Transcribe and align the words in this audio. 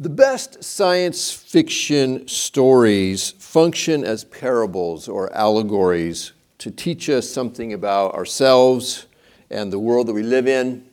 The 0.00 0.08
best 0.08 0.64
science 0.64 1.30
fiction 1.30 2.26
stories 2.26 3.32
function 3.32 4.02
as 4.02 4.24
parables 4.24 5.08
or 5.08 5.30
allegories 5.34 6.32
to 6.56 6.70
teach 6.70 7.10
us 7.10 7.28
something 7.28 7.74
about 7.74 8.14
ourselves 8.14 9.08
and 9.50 9.70
the 9.70 9.78
world 9.78 10.06
that 10.06 10.14
we 10.14 10.22
live 10.22 10.48
in, 10.48 10.86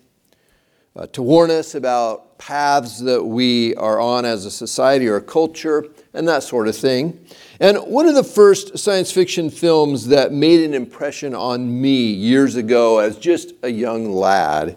uh, 0.93 1.07
to 1.13 1.21
warn 1.21 1.51
us 1.51 1.73
about 1.73 2.37
paths 2.37 2.99
that 2.99 3.23
we 3.23 3.73
are 3.75 3.97
on 3.97 4.25
as 4.25 4.43
a 4.43 4.51
society 4.51 5.07
or 5.07 5.15
a 5.15 5.21
culture, 5.21 5.85
and 6.13 6.27
that 6.27 6.43
sort 6.43 6.67
of 6.67 6.75
thing. 6.75 7.17
And 7.61 7.77
one 7.77 8.09
of 8.09 8.15
the 8.15 8.25
first 8.25 8.77
science 8.77 9.09
fiction 9.09 9.49
films 9.49 10.07
that 10.07 10.33
made 10.33 10.59
an 10.65 10.73
impression 10.73 11.33
on 11.33 11.81
me 11.81 12.11
years 12.11 12.57
ago 12.57 12.99
as 12.99 13.17
just 13.17 13.53
a 13.63 13.69
young 13.69 14.11
lad 14.11 14.75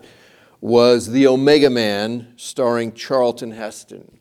was 0.60 1.08
The 1.08 1.26
Omega 1.26 1.68
Man, 1.68 2.32
starring 2.36 2.92
Charlton 2.92 3.50
Heston. 3.50 4.18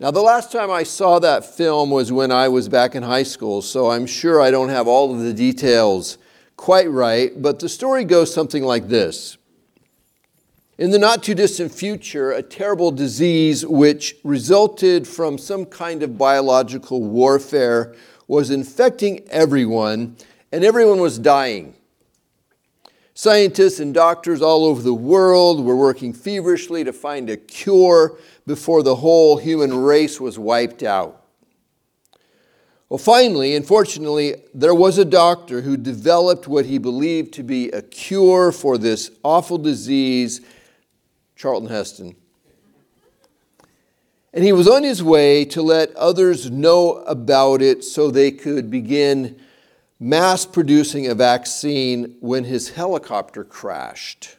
Now, 0.00 0.12
the 0.12 0.22
last 0.22 0.52
time 0.52 0.70
I 0.70 0.84
saw 0.84 1.18
that 1.18 1.44
film 1.44 1.90
was 1.90 2.12
when 2.12 2.30
I 2.30 2.46
was 2.46 2.68
back 2.68 2.94
in 2.94 3.02
high 3.02 3.24
school, 3.24 3.62
so 3.62 3.90
I'm 3.90 4.06
sure 4.06 4.40
I 4.40 4.52
don't 4.52 4.68
have 4.68 4.86
all 4.86 5.12
of 5.12 5.18
the 5.22 5.34
details 5.34 6.18
quite 6.56 6.88
right, 6.88 7.32
but 7.42 7.58
the 7.58 7.68
story 7.68 8.04
goes 8.04 8.32
something 8.32 8.62
like 8.62 8.86
this. 8.86 9.38
In 10.78 10.92
the 10.92 11.00
not 11.00 11.24
too 11.24 11.34
distant 11.34 11.72
future, 11.72 12.30
a 12.30 12.44
terrible 12.44 12.92
disease 12.92 13.66
which 13.66 14.14
resulted 14.22 15.08
from 15.08 15.36
some 15.36 15.66
kind 15.66 16.04
of 16.04 16.16
biological 16.16 17.02
warfare 17.02 17.92
was 18.28 18.50
infecting 18.50 19.26
everyone, 19.30 20.16
and 20.52 20.62
everyone 20.62 21.00
was 21.00 21.18
dying. 21.18 21.74
Scientists 23.14 23.80
and 23.80 23.92
doctors 23.92 24.40
all 24.40 24.64
over 24.64 24.80
the 24.80 24.94
world 24.94 25.64
were 25.64 25.74
working 25.74 26.12
feverishly 26.12 26.84
to 26.84 26.92
find 26.92 27.28
a 27.28 27.36
cure 27.36 28.16
before 28.48 28.82
the 28.82 28.96
whole 28.96 29.36
human 29.36 29.72
race 29.72 30.20
was 30.20 30.38
wiped 30.38 30.82
out. 30.82 31.22
Well, 32.88 32.98
finally, 32.98 33.54
unfortunately, 33.54 34.36
there 34.54 34.74
was 34.74 34.96
a 34.96 35.04
doctor 35.04 35.60
who 35.60 35.76
developed 35.76 36.48
what 36.48 36.64
he 36.64 36.78
believed 36.78 37.34
to 37.34 37.42
be 37.42 37.68
a 37.68 37.82
cure 37.82 38.50
for 38.50 38.78
this 38.78 39.10
awful 39.22 39.58
disease, 39.58 40.40
Charlton 41.36 41.68
Heston. 41.68 42.16
And 44.32 44.42
he 44.42 44.52
was 44.52 44.66
on 44.66 44.82
his 44.82 45.02
way 45.02 45.44
to 45.46 45.60
let 45.60 45.94
others 45.94 46.50
know 46.50 46.94
about 47.02 47.60
it 47.60 47.84
so 47.84 48.10
they 48.10 48.30
could 48.30 48.70
begin 48.70 49.38
mass 50.00 50.46
producing 50.46 51.06
a 51.06 51.14
vaccine 51.14 52.16
when 52.20 52.44
his 52.44 52.70
helicopter 52.70 53.44
crashed. 53.44 54.36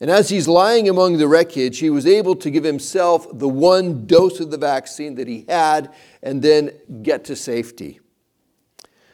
And 0.00 0.10
as 0.10 0.28
he's 0.28 0.46
lying 0.46 0.88
among 0.88 1.18
the 1.18 1.26
wreckage, 1.26 1.80
he 1.80 1.90
was 1.90 2.06
able 2.06 2.36
to 2.36 2.50
give 2.50 2.64
himself 2.64 3.26
the 3.36 3.48
one 3.48 4.06
dose 4.06 4.38
of 4.38 4.50
the 4.50 4.56
vaccine 4.56 5.16
that 5.16 5.26
he 5.26 5.44
had 5.48 5.92
and 6.22 6.40
then 6.40 6.70
get 7.02 7.24
to 7.24 7.36
safety. 7.36 7.98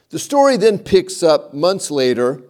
The 0.09 0.19
story 0.19 0.57
then 0.57 0.77
picks 0.77 1.23
up 1.23 1.53
months 1.53 1.89
later. 1.89 2.43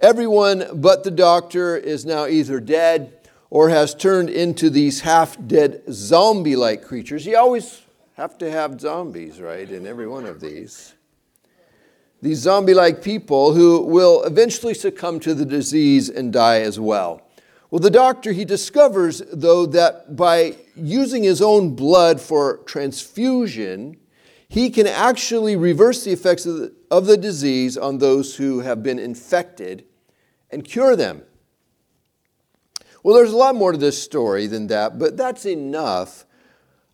Everyone 0.00 0.66
but 0.74 1.04
the 1.04 1.10
doctor 1.10 1.76
is 1.76 2.04
now 2.04 2.26
either 2.26 2.60
dead 2.60 3.14
or 3.48 3.70
has 3.70 3.94
turned 3.94 4.28
into 4.28 4.68
these 4.68 5.00
half 5.00 5.36
dead 5.46 5.82
zombie 5.90 6.56
like 6.56 6.84
creatures. 6.84 7.24
You 7.24 7.38
always 7.38 7.80
have 8.14 8.36
to 8.38 8.50
have 8.50 8.80
zombies, 8.80 9.40
right, 9.40 9.70
in 9.70 9.86
every 9.86 10.06
one 10.06 10.26
of 10.26 10.40
these 10.40 10.94
these 12.24 12.38
zombie 12.38 12.72
like 12.72 13.02
people 13.02 13.52
who 13.52 13.82
will 13.82 14.24
eventually 14.24 14.72
succumb 14.72 15.20
to 15.20 15.34
the 15.34 15.44
disease 15.44 16.08
and 16.08 16.32
die 16.32 16.60
as 16.60 16.80
well. 16.80 17.20
Well, 17.74 17.80
the 17.80 17.90
doctor, 17.90 18.30
he 18.30 18.44
discovers, 18.44 19.20
though, 19.32 19.66
that 19.66 20.14
by 20.14 20.54
using 20.76 21.24
his 21.24 21.42
own 21.42 21.74
blood 21.74 22.20
for 22.20 22.58
transfusion, 22.58 23.96
he 24.48 24.70
can 24.70 24.86
actually 24.86 25.56
reverse 25.56 26.04
the 26.04 26.12
effects 26.12 26.46
of 26.46 26.56
the, 26.56 26.76
of 26.88 27.06
the 27.06 27.16
disease 27.16 27.76
on 27.76 27.98
those 27.98 28.36
who 28.36 28.60
have 28.60 28.84
been 28.84 29.00
infected 29.00 29.86
and 30.50 30.64
cure 30.64 30.94
them. 30.94 31.22
Well, 33.02 33.16
there's 33.16 33.32
a 33.32 33.36
lot 33.36 33.56
more 33.56 33.72
to 33.72 33.78
this 33.78 34.00
story 34.00 34.46
than 34.46 34.68
that, 34.68 34.96
but 35.00 35.16
that's 35.16 35.44
enough 35.44 36.26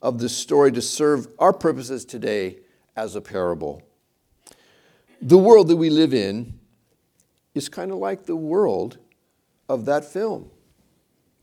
of 0.01 0.19
the 0.19 0.31
story 0.31 0.73
to 0.73 0.81
serve 0.81 1.29
our 1.39 1.53
purposes 1.53 2.07
today 2.07 2.61
as 2.97 3.15
a 3.17 3.21
parable. 3.21 3.83
The 5.21 5.37
world 5.37 5.69
that 5.69 5.77
we 5.77 5.91
live 5.91 6.15
in 6.15 6.59
is 7.55 7.69
kind 7.69 7.91
of 7.91 7.99
like 7.99 8.25
the 8.25 8.35
world 8.35 8.97
of 9.69 9.85
that 9.85 10.07
film. 10.07 10.51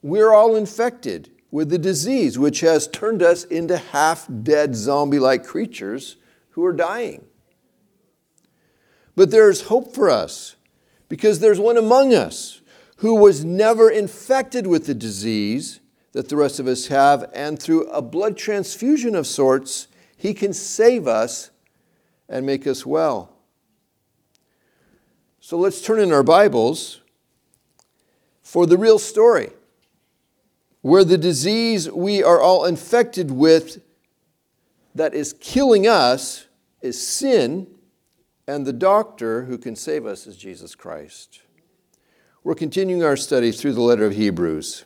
We're 0.02 0.34
all 0.34 0.56
infected 0.56 1.30
with 1.50 1.70
the 1.70 1.78
disease, 1.78 2.38
which 2.38 2.60
has 2.62 2.88
turned 2.88 3.24
us 3.24 3.44
into 3.44 3.78
half 3.78 4.28
dead 4.44 4.76
zombie 4.76 5.20
like 5.20 5.46
creatures 5.46 6.18
who 6.52 6.66
are 6.66 6.74
dying. 6.74 7.26
But 9.16 9.32
there's 9.32 9.64
hope 9.64 9.96
for 9.96 10.10
us 10.10 10.56
because 11.10 11.40
there's 11.40 11.60
one 11.60 11.78
among 11.78 12.14
us 12.14 12.62
who 12.98 13.16
was 13.16 13.46
never 13.46 13.90
infected 13.90 14.68
with 14.68 14.86
the 14.86 14.94
disease 14.94 15.80
that 16.12 16.30
the 16.30 16.36
rest 16.36 16.60
of 16.60 16.68
us 16.68 16.88
have, 16.88 17.30
and 17.34 17.62
through 17.62 17.84
a 17.90 18.02
blood 18.02 18.38
transfusion 18.38 19.16
of 19.16 19.28
sorts, 19.28 19.88
he 20.16 20.34
can 20.34 20.52
save 20.52 21.08
us 21.08 21.52
and 22.28 22.46
make 22.46 22.66
us 22.66 22.86
well. 22.86 23.34
So 25.40 25.58
let's 25.58 25.82
turn 25.82 26.00
in 26.00 26.12
our 26.12 26.24
Bibles 26.24 27.02
for 28.42 28.66
the 28.66 28.78
real 28.78 28.98
story, 28.98 29.52
where 30.88 31.04
the 31.04 31.18
disease 31.18 31.92
we 31.92 32.24
are 32.24 32.40
all 32.40 32.64
infected 32.64 33.30
with 33.30 33.82
that 34.96 35.14
is 35.14 35.34
killing 35.34 35.86
us 35.86 36.48
is 36.82 37.06
sin, 37.06 37.68
and 38.48 38.66
the 38.66 38.72
doctor 38.72 39.44
who 39.44 39.58
can 39.58 39.76
save 39.76 40.06
us 40.06 40.26
is 40.26 40.38
Jesus 40.38 40.76
Christ. 40.76 41.42
We're 42.42 42.56
continuing 42.56 43.04
our 43.04 43.18
study 43.18 43.52
through 43.52 43.74
the 43.74 43.82
letter 43.82 44.06
of 44.06 44.16
Hebrews. 44.16 44.86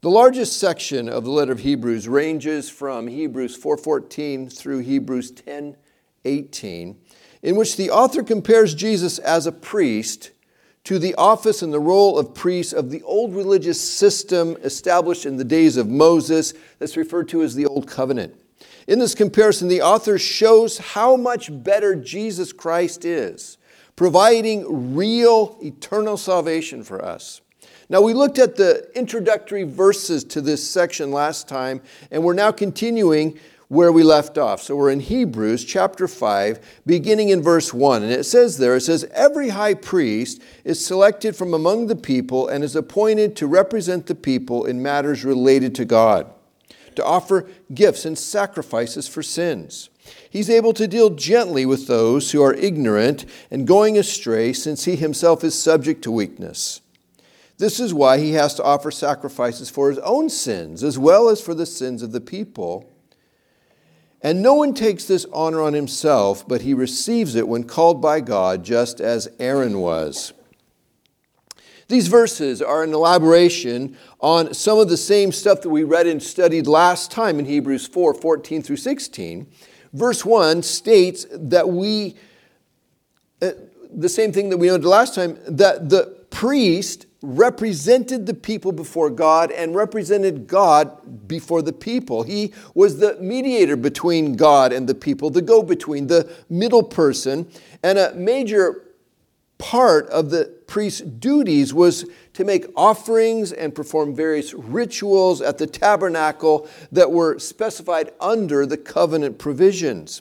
The 0.00 0.10
largest 0.10 0.58
section 0.58 1.08
of 1.08 1.22
the 1.22 1.30
letter 1.30 1.52
of 1.52 1.60
Hebrews 1.60 2.08
ranges 2.08 2.68
from 2.68 3.06
Hebrews 3.06 3.56
4:14 3.56 4.50
through 4.50 4.80
Hebrews 4.80 5.30
10:18 5.30 6.96
in 7.42 7.54
which 7.54 7.76
the 7.76 7.90
author 7.90 8.24
compares 8.24 8.74
Jesus 8.74 9.20
as 9.20 9.46
a 9.46 9.52
priest 9.52 10.32
to 10.86 11.00
the 11.00 11.16
office 11.16 11.62
and 11.62 11.72
the 11.72 11.80
role 11.80 12.16
of 12.16 12.32
priest 12.32 12.72
of 12.72 12.90
the 12.90 13.02
old 13.02 13.34
religious 13.34 13.80
system 13.80 14.56
established 14.62 15.26
in 15.26 15.36
the 15.36 15.44
days 15.44 15.76
of 15.76 15.88
Moses, 15.88 16.54
that's 16.78 16.96
referred 16.96 17.28
to 17.30 17.42
as 17.42 17.56
the 17.56 17.66
Old 17.66 17.88
Covenant. 17.88 18.40
In 18.86 19.00
this 19.00 19.12
comparison, 19.12 19.66
the 19.66 19.82
author 19.82 20.16
shows 20.16 20.78
how 20.78 21.16
much 21.16 21.50
better 21.50 21.96
Jesus 21.96 22.52
Christ 22.52 23.04
is, 23.04 23.58
providing 23.96 24.94
real 24.94 25.58
eternal 25.60 26.16
salvation 26.16 26.84
for 26.84 27.04
us. 27.04 27.40
Now, 27.88 28.00
we 28.00 28.14
looked 28.14 28.38
at 28.38 28.54
the 28.54 28.88
introductory 28.94 29.64
verses 29.64 30.22
to 30.24 30.40
this 30.40 30.68
section 30.68 31.10
last 31.10 31.48
time, 31.48 31.82
and 32.12 32.22
we're 32.22 32.34
now 32.34 32.52
continuing 32.52 33.40
where 33.68 33.90
we 33.90 34.02
left 34.02 34.38
off. 34.38 34.62
So 34.62 34.76
we're 34.76 34.90
in 34.90 35.00
Hebrews 35.00 35.64
chapter 35.64 36.06
5, 36.06 36.80
beginning 36.86 37.30
in 37.30 37.42
verse 37.42 37.74
1. 37.74 38.02
And 38.02 38.12
it 38.12 38.24
says 38.24 38.58
there, 38.58 38.76
it 38.76 38.82
says, 38.82 39.04
Every 39.12 39.48
high 39.50 39.74
priest 39.74 40.40
is 40.64 40.84
selected 40.84 41.34
from 41.34 41.52
among 41.52 41.88
the 41.88 41.96
people 41.96 42.48
and 42.48 42.62
is 42.62 42.76
appointed 42.76 43.34
to 43.36 43.46
represent 43.46 44.06
the 44.06 44.14
people 44.14 44.64
in 44.64 44.82
matters 44.82 45.24
related 45.24 45.74
to 45.76 45.84
God, 45.84 46.30
to 46.94 47.04
offer 47.04 47.48
gifts 47.74 48.04
and 48.04 48.16
sacrifices 48.16 49.08
for 49.08 49.22
sins. 49.22 49.90
He's 50.30 50.50
able 50.50 50.72
to 50.74 50.86
deal 50.86 51.10
gently 51.10 51.66
with 51.66 51.88
those 51.88 52.30
who 52.30 52.42
are 52.42 52.54
ignorant 52.54 53.24
and 53.50 53.66
going 53.66 53.98
astray, 53.98 54.52
since 54.52 54.84
he 54.84 54.94
himself 54.94 55.42
is 55.42 55.60
subject 55.60 56.02
to 56.02 56.12
weakness. 56.12 56.82
This 57.58 57.80
is 57.80 57.94
why 57.94 58.18
he 58.18 58.32
has 58.32 58.54
to 58.54 58.62
offer 58.62 58.90
sacrifices 58.90 59.70
for 59.70 59.88
his 59.88 59.98
own 60.00 60.28
sins, 60.28 60.84
as 60.84 60.98
well 60.98 61.28
as 61.28 61.40
for 61.40 61.54
the 61.54 61.66
sins 61.66 62.02
of 62.02 62.12
the 62.12 62.20
people. 62.20 62.92
And 64.26 64.42
no 64.42 64.54
one 64.54 64.74
takes 64.74 65.04
this 65.04 65.24
honor 65.32 65.62
on 65.62 65.72
himself, 65.72 66.48
but 66.48 66.62
he 66.62 66.74
receives 66.74 67.36
it 67.36 67.46
when 67.46 67.62
called 67.62 68.02
by 68.02 68.18
God, 68.18 68.64
just 68.64 69.00
as 69.00 69.28
Aaron 69.38 69.78
was. 69.78 70.32
These 71.86 72.08
verses 72.08 72.60
are 72.60 72.82
an 72.82 72.92
elaboration 72.92 73.96
on 74.18 74.52
some 74.52 74.80
of 74.80 74.88
the 74.88 74.96
same 74.96 75.30
stuff 75.30 75.60
that 75.60 75.68
we 75.68 75.84
read 75.84 76.08
and 76.08 76.20
studied 76.20 76.66
last 76.66 77.12
time 77.12 77.38
in 77.38 77.44
Hebrews 77.44 77.86
4 77.86 78.14
14 78.14 78.62
through 78.62 78.78
16. 78.78 79.46
Verse 79.92 80.24
1 80.24 80.64
states 80.64 81.24
that 81.30 81.68
we, 81.68 82.16
uh, 83.40 83.52
the 83.92 84.08
same 84.08 84.32
thing 84.32 84.48
that 84.48 84.56
we 84.56 84.66
noted 84.66 84.86
last 84.86 85.14
time, 85.14 85.38
that 85.46 85.88
the 85.88 86.15
priest 86.36 87.06
represented 87.22 88.26
the 88.26 88.34
people 88.34 88.70
before 88.70 89.08
God 89.08 89.50
and 89.50 89.74
represented 89.74 90.46
God 90.46 91.26
before 91.26 91.62
the 91.62 91.72
people. 91.72 92.24
He 92.24 92.52
was 92.74 92.98
the 92.98 93.16
mediator 93.22 93.74
between 93.74 94.34
God 94.34 94.70
and 94.70 94.86
the 94.86 94.94
people, 94.94 95.30
the 95.30 95.40
go 95.40 95.62
between, 95.62 96.08
the 96.08 96.30
middle 96.50 96.82
person. 96.82 97.50
And 97.82 97.96
a 97.96 98.12
major 98.12 98.84
part 99.56 100.10
of 100.10 100.28
the 100.28 100.52
priest's 100.66 101.00
duties 101.00 101.72
was 101.72 102.04
to 102.34 102.44
make 102.44 102.66
offerings 102.76 103.50
and 103.50 103.74
perform 103.74 104.14
various 104.14 104.52
rituals 104.52 105.40
at 105.40 105.56
the 105.56 105.66
tabernacle 105.66 106.68
that 106.92 107.10
were 107.10 107.38
specified 107.38 108.10
under 108.20 108.66
the 108.66 108.76
covenant 108.76 109.38
provisions. 109.38 110.20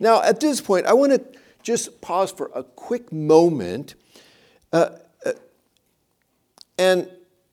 Now, 0.00 0.20
at 0.20 0.40
this 0.40 0.60
point, 0.60 0.86
I 0.86 0.94
want 0.94 1.12
to 1.12 1.38
just 1.62 2.00
pause 2.00 2.32
for 2.32 2.50
a 2.56 2.64
quick 2.64 3.12
moment 3.12 3.94
uh, 4.72 4.88
and 6.78 7.08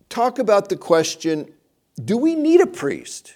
talk 0.10 0.40
about 0.40 0.70
the 0.70 0.78
question 0.78 1.52
do 2.04 2.18
we 2.18 2.36
need 2.36 2.62
a 2.62 2.68
priest? 2.68 3.36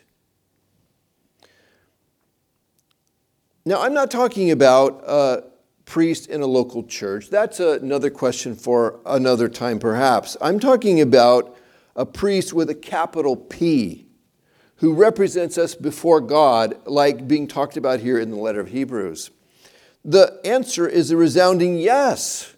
Now, 3.65 3.81
I'm 3.81 3.93
not 3.93 4.11
talking 4.11 4.51
about 4.51 5.03
a 5.05 5.43
priest 5.85 6.29
in 6.29 6.41
a 6.41 6.45
local 6.45 6.83
church. 6.83 7.29
That's 7.29 7.59
another 7.59 8.09
question 8.09 8.55
for 8.55 8.99
another 9.05 9.49
time, 9.49 9.79
perhaps. 9.79 10.37
I'm 10.41 10.59
talking 10.59 11.01
about 11.01 11.57
a 11.95 12.05
priest 12.05 12.53
with 12.53 12.69
a 12.69 12.75
capital 12.75 13.35
P 13.35 14.05
who 14.77 14.93
represents 14.93 15.57
us 15.57 15.73
before 15.73 16.21
God, 16.21 16.77
like 16.85 17.27
being 17.27 17.47
talked 17.47 17.77
about 17.77 17.99
here 18.01 18.19
in 18.19 18.29
the 18.29 18.37
letter 18.37 18.59
of 18.59 18.69
Hebrews. 18.69 19.31
The 20.03 20.39
answer 20.43 20.87
is 20.87 21.11
a 21.11 21.17
resounding 21.17 21.77
yes. 21.77 22.54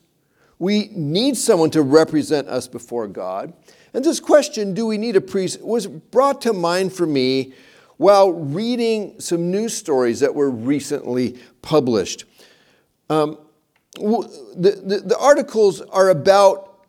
We 0.60 0.90
need 0.94 1.38
someone 1.38 1.70
to 1.72 1.82
represent 1.82 2.48
us 2.48 2.68
before 2.68 3.08
God. 3.08 3.54
And 3.94 4.04
this 4.04 4.20
question, 4.20 4.74
do 4.74 4.86
we 4.86 4.98
need 4.98 5.16
a 5.16 5.22
priest, 5.22 5.62
was 5.62 5.88
brought 5.88 6.42
to 6.42 6.54
mind 6.54 6.94
for 6.94 7.06
me 7.06 7.54
while 7.98 8.32
reading 8.32 9.20
some 9.20 9.52
news 9.52 9.76
stories 9.76 10.20
that 10.20 10.34
were 10.34 10.50
recently 10.50 11.38
published. 11.62 12.26
Um, 13.10 13.38
the, 13.96 14.82
the, 14.86 14.98
the 15.06 15.18
articles 15.18 15.82
are 15.82 16.10
about 16.10 16.86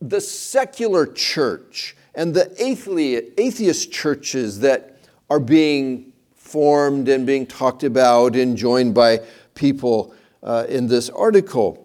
the 0.00 0.20
secular 0.20 1.06
church 1.06 1.96
and 2.14 2.34
the 2.34 2.52
atheist 2.60 3.90
churches 3.90 4.60
that 4.60 4.98
are 5.28 5.40
being 5.40 6.12
formed 6.36 7.08
and 7.08 7.26
being 7.26 7.46
talked 7.46 7.82
about 7.82 8.36
and 8.36 8.56
joined 8.56 8.94
by 8.94 9.20
people 9.54 10.14
uh, 10.42 10.66
in 10.68 10.86
this 10.86 11.10
article. 11.10 11.83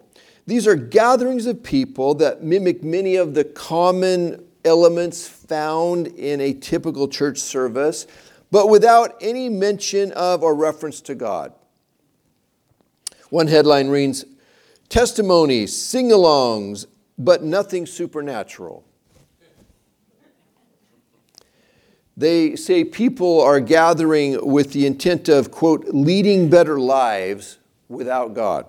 These 0.50 0.66
are 0.66 0.74
gatherings 0.74 1.46
of 1.46 1.62
people 1.62 2.14
that 2.14 2.42
mimic 2.42 2.82
many 2.82 3.14
of 3.14 3.34
the 3.34 3.44
common 3.44 4.44
elements 4.64 5.28
found 5.28 6.08
in 6.08 6.40
a 6.40 6.54
typical 6.54 7.06
church 7.06 7.38
service, 7.38 8.08
but 8.50 8.68
without 8.68 9.14
any 9.20 9.48
mention 9.48 10.10
of 10.10 10.42
or 10.42 10.56
reference 10.56 11.00
to 11.02 11.14
God. 11.14 11.52
One 13.28 13.46
headline 13.46 13.90
reads 13.90 14.24
Testimonies, 14.88 15.80
sing 15.80 16.08
alongs, 16.08 16.86
but 17.16 17.44
nothing 17.44 17.86
supernatural. 17.86 18.84
They 22.16 22.56
say 22.56 22.82
people 22.82 23.40
are 23.40 23.60
gathering 23.60 24.44
with 24.44 24.72
the 24.72 24.84
intent 24.84 25.28
of, 25.28 25.52
quote, 25.52 25.90
leading 25.90 26.50
better 26.50 26.80
lives 26.80 27.58
without 27.88 28.34
God. 28.34 28.66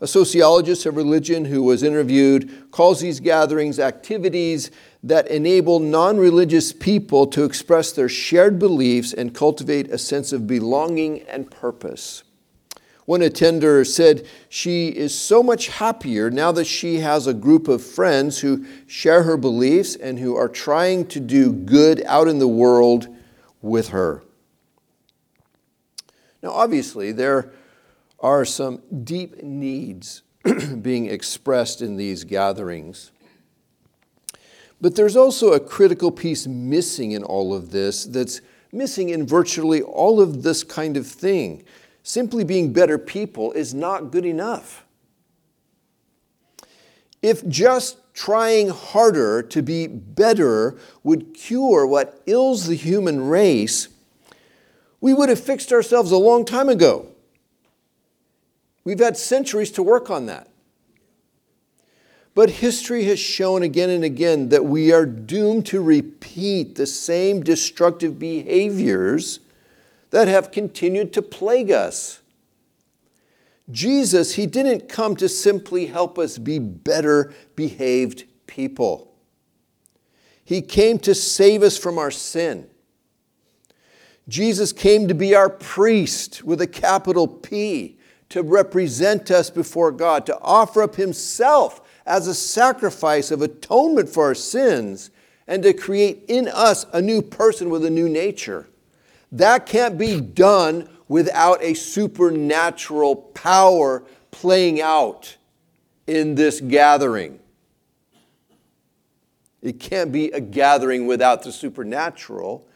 A 0.00 0.06
sociologist 0.06 0.86
of 0.86 0.96
religion 0.96 1.44
who 1.44 1.62
was 1.62 1.82
interviewed 1.82 2.70
calls 2.70 3.00
these 3.00 3.20
gatherings 3.20 3.78
activities 3.78 4.70
that 5.02 5.28
enable 5.28 5.78
non 5.78 6.16
religious 6.18 6.72
people 6.72 7.26
to 7.28 7.44
express 7.44 7.92
their 7.92 8.08
shared 8.08 8.58
beliefs 8.58 9.12
and 9.12 9.34
cultivate 9.34 9.90
a 9.90 9.98
sense 9.98 10.32
of 10.32 10.46
belonging 10.46 11.22
and 11.22 11.50
purpose. 11.50 12.24
One 13.06 13.22
attender 13.22 13.84
said 13.84 14.26
she 14.48 14.88
is 14.88 15.16
so 15.16 15.42
much 15.42 15.68
happier 15.68 16.30
now 16.30 16.52
that 16.52 16.64
she 16.64 17.00
has 17.00 17.26
a 17.26 17.34
group 17.34 17.68
of 17.68 17.84
friends 17.84 18.40
who 18.40 18.64
share 18.86 19.24
her 19.24 19.36
beliefs 19.36 19.94
and 19.94 20.18
who 20.18 20.34
are 20.36 20.48
trying 20.48 21.06
to 21.08 21.20
do 21.20 21.52
good 21.52 22.02
out 22.06 22.28
in 22.28 22.38
the 22.38 22.48
world 22.48 23.14
with 23.60 23.88
her. 23.88 24.22
Now, 26.42 26.50
obviously, 26.50 27.12
there 27.12 27.52
are 28.24 28.46
some 28.46 28.80
deep 29.04 29.42
needs 29.42 30.22
being 30.80 31.04
expressed 31.10 31.82
in 31.82 31.98
these 31.98 32.24
gatherings. 32.24 33.12
But 34.80 34.96
there's 34.96 35.14
also 35.14 35.52
a 35.52 35.60
critical 35.60 36.10
piece 36.10 36.46
missing 36.46 37.12
in 37.12 37.22
all 37.22 37.52
of 37.52 37.70
this 37.70 38.06
that's 38.06 38.40
missing 38.72 39.10
in 39.10 39.26
virtually 39.26 39.82
all 39.82 40.22
of 40.22 40.42
this 40.42 40.64
kind 40.64 40.96
of 40.96 41.06
thing. 41.06 41.64
Simply 42.02 42.44
being 42.44 42.72
better 42.72 42.96
people 42.96 43.52
is 43.52 43.74
not 43.74 44.10
good 44.10 44.24
enough. 44.24 44.86
If 47.20 47.46
just 47.46 47.98
trying 48.14 48.70
harder 48.70 49.42
to 49.42 49.60
be 49.60 49.86
better 49.86 50.78
would 51.02 51.34
cure 51.34 51.86
what 51.86 52.22
ills 52.24 52.68
the 52.68 52.74
human 52.74 53.28
race, 53.28 53.88
we 55.02 55.12
would 55.12 55.28
have 55.28 55.40
fixed 55.40 55.74
ourselves 55.74 56.10
a 56.10 56.16
long 56.16 56.46
time 56.46 56.70
ago. 56.70 57.13
We've 58.84 59.00
had 59.00 59.16
centuries 59.16 59.70
to 59.72 59.82
work 59.82 60.10
on 60.10 60.26
that. 60.26 60.48
But 62.34 62.50
history 62.50 63.04
has 63.04 63.18
shown 63.18 63.62
again 63.62 63.90
and 63.90 64.04
again 64.04 64.48
that 64.48 64.64
we 64.64 64.92
are 64.92 65.06
doomed 65.06 65.66
to 65.66 65.80
repeat 65.80 66.74
the 66.74 66.86
same 66.86 67.42
destructive 67.42 68.18
behaviors 68.18 69.40
that 70.10 70.28
have 70.28 70.50
continued 70.50 71.12
to 71.12 71.22
plague 71.22 71.70
us. 71.70 72.20
Jesus, 73.70 74.34
He 74.34 74.46
didn't 74.46 74.88
come 74.88 75.16
to 75.16 75.28
simply 75.28 75.86
help 75.86 76.18
us 76.18 76.36
be 76.38 76.58
better 76.58 77.32
behaved 77.56 78.24
people. 78.46 79.14
He 80.44 80.60
came 80.60 80.98
to 81.00 81.14
save 81.14 81.62
us 81.62 81.78
from 81.78 81.98
our 81.98 82.10
sin. 82.10 82.68
Jesus 84.28 84.72
came 84.72 85.08
to 85.08 85.14
be 85.14 85.34
our 85.34 85.48
priest 85.48 86.42
with 86.44 86.60
a 86.60 86.66
capital 86.66 87.26
P 87.26 87.98
to 88.34 88.42
represent 88.42 89.30
us 89.30 89.48
before 89.48 89.92
God, 89.92 90.26
to 90.26 90.36
offer 90.40 90.82
up 90.82 90.96
Himself 90.96 91.80
as 92.04 92.26
a 92.26 92.34
sacrifice 92.34 93.30
of 93.30 93.42
atonement 93.42 94.08
for 94.08 94.24
our 94.24 94.34
sins, 94.34 95.12
and 95.46 95.62
to 95.62 95.72
create 95.72 96.24
in 96.26 96.48
us 96.48 96.84
a 96.92 97.00
new 97.00 97.22
person 97.22 97.70
with 97.70 97.84
a 97.84 97.90
new 97.90 98.08
nature. 98.08 98.66
That 99.30 99.66
can't 99.66 99.96
be 99.96 100.20
done 100.20 100.88
without 101.06 101.62
a 101.62 101.74
supernatural 101.74 103.14
power 103.14 104.02
playing 104.32 104.80
out 104.80 105.36
in 106.08 106.34
this 106.34 106.60
gathering. 106.60 107.38
It 109.62 109.78
can't 109.78 110.10
be 110.10 110.32
a 110.32 110.40
gathering 110.40 111.06
without 111.06 111.44
the 111.44 111.52
supernatural, 111.52 112.66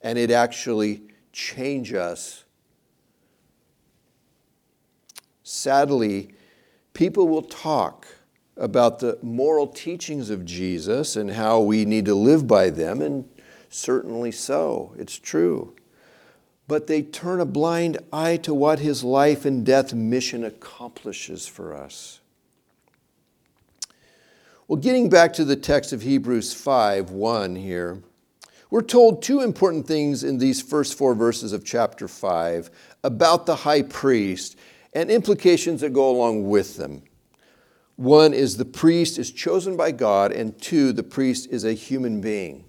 and 0.00 0.18
it 0.18 0.30
actually 0.30 1.02
change 1.34 1.92
us 1.92 2.44
Sadly, 5.54 6.30
people 6.94 7.28
will 7.28 7.42
talk 7.42 8.06
about 8.56 9.00
the 9.00 9.18
moral 9.20 9.66
teachings 9.66 10.30
of 10.30 10.46
Jesus 10.46 11.14
and 11.14 11.32
how 11.32 11.60
we 11.60 11.84
need 11.84 12.06
to 12.06 12.14
live 12.14 12.46
by 12.46 12.70
them, 12.70 13.02
and 13.02 13.28
certainly 13.68 14.32
so, 14.32 14.94
it's 14.96 15.18
true. 15.18 15.74
But 16.68 16.86
they 16.86 17.02
turn 17.02 17.38
a 17.38 17.44
blind 17.44 17.98
eye 18.10 18.38
to 18.38 18.54
what 18.54 18.78
his 18.78 19.04
life 19.04 19.44
and 19.44 19.64
death 19.64 19.92
mission 19.92 20.42
accomplishes 20.42 21.46
for 21.46 21.76
us. 21.76 22.20
Well, 24.68 24.80
getting 24.80 25.10
back 25.10 25.34
to 25.34 25.44
the 25.44 25.54
text 25.54 25.92
of 25.92 26.00
Hebrews 26.00 26.54
5 26.54 27.10
1 27.10 27.56
here, 27.56 28.02
we're 28.70 28.80
told 28.80 29.22
two 29.22 29.42
important 29.42 29.86
things 29.86 30.24
in 30.24 30.38
these 30.38 30.62
first 30.62 30.96
four 30.96 31.14
verses 31.14 31.52
of 31.52 31.62
chapter 31.62 32.08
5 32.08 32.70
about 33.04 33.44
the 33.44 33.56
high 33.56 33.82
priest 33.82 34.56
and 34.92 35.10
implications 35.10 35.80
that 35.80 35.92
go 35.92 36.10
along 36.10 36.48
with 36.48 36.76
them. 36.76 37.02
One 37.96 38.34
is 38.34 38.56
the 38.56 38.64
priest 38.64 39.18
is 39.18 39.30
chosen 39.30 39.76
by 39.76 39.92
God, 39.92 40.32
and 40.32 40.60
two, 40.60 40.92
the 40.92 41.02
priest 41.02 41.48
is 41.50 41.64
a 41.64 41.72
human 41.72 42.20
being. 42.20 42.64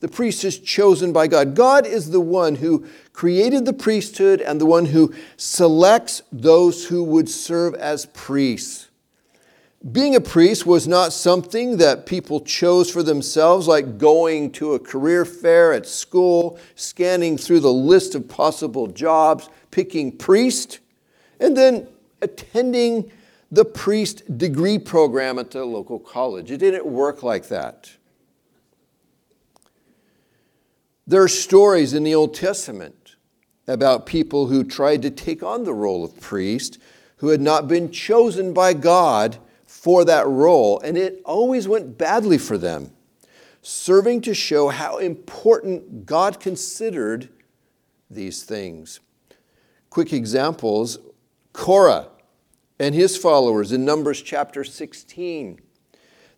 The 0.00 0.08
priest 0.08 0.44
is 0.44 0.58
chosen 0.58 1.12
by 1.12 1.26
God. 1.26 1.56
God 1.56 1.86
is 1.86 2.10
the 2.10 2.20
one 2.20 2.56
who 2.56 2.86
created 3.12 3.64
the 3.64 3.72
priesthood 3.72 4.40
and 4.40 4.60
the 4.60 4.66
one 4.66 4.86
who 4.86 5.12
selects 5.36 6.22
those 6.30 6.86
who 6.86 7.02
would 7.02 7.28
serve 7.28 7.74
as 7.74 8.06
priests. 8.06 8.88
Being 9.92 10.16
a 10.16 10.20
priest 10.20 10.66
was 10.66 10.88
not 10.88 11.12
something 11.12 11.76
that 11.76 12.04
people 12.04 12.40
chose 12.40 12.90
for 12.90 13.02
themselves, 13.02 13.68
like 13.68 13.96
going 13.96 14.50
to 14.52 14.74
a 14.74 14.78
career 14.78 15.24
fair 15.24 15.72
at 15.72 15.86
school, 15.86 16.58
scanning 16.74 17.38
through 17.38 17.60
the 17.60 17.72
list 17.72 18.14
of 18.14 18.28
possible 18.28 18.88
jobs, 18.88 19.48
picking 19.70 20.16
priest 20.16 20.80
and 21.40 21.56
then 21.56 21.88
attending 22.20 23.10
the 23.50 23.64
priest 23.64 24.36
degree 24.38 24.78
program 24.78 25.38
at 25.38 25.50
the 25.50 25.64
local 25.64 25.98
college. 25.98 26.50
It 26.50 26.58
didn't 26.58 26.86
work 26.86 27.22
like 27.22 27.48
that. 27.48 27.90
There 31.06 31.22
are 31.22 31.28
stories 31.28 31.94
in 31.94 32.04
the 32.04 32.14
Old 32.14 32.34
Testament 32.34 33.16
about 33.66 34.04
people 34.04 34.48
who 34.48 34.62
tried 34.62 35.00
to 35.02 35.10
take 35.10 35.42
on 35.42 35.64
the 35.64 35.72
role 35.72 36.04
of 36.04 36.20
priest 36.20 36.78
who 37.16 37.28
had 37.28 37.40
not 37.40 37.66
been 37.66 37.90
chosen 37.90 38.52
by 38.52 38.74
God 38.74 39.38
for 39.66 40.04
that 40.04 40.26
role, 40.26 40.80
and 40.80 40.96
it 40.96 41.20
always 41.24 41.66
went 41.66 41.98
badly 41.98 42.38
for 42.38 42.58
them, 42.58 42.92
serving 43.62 44.20
to 44.22 44.34
show 44.34 44.68
how 44.68 44.98
important 44.98 46.06
God 46.06 46.40
considered 46.40 47.28
these 48.10 48.42
things. 48.42 49.00
Quick 49.90 50.12
examples 50.12 50.98
Korah 51.58 52.06
and 52.78 52.94
his 52.94 53.16
followers 53.16 53.72
in 53.72 53.84
Numbers 53.84 54.22
chapter 54.22 54.62
16. 54.62 55.60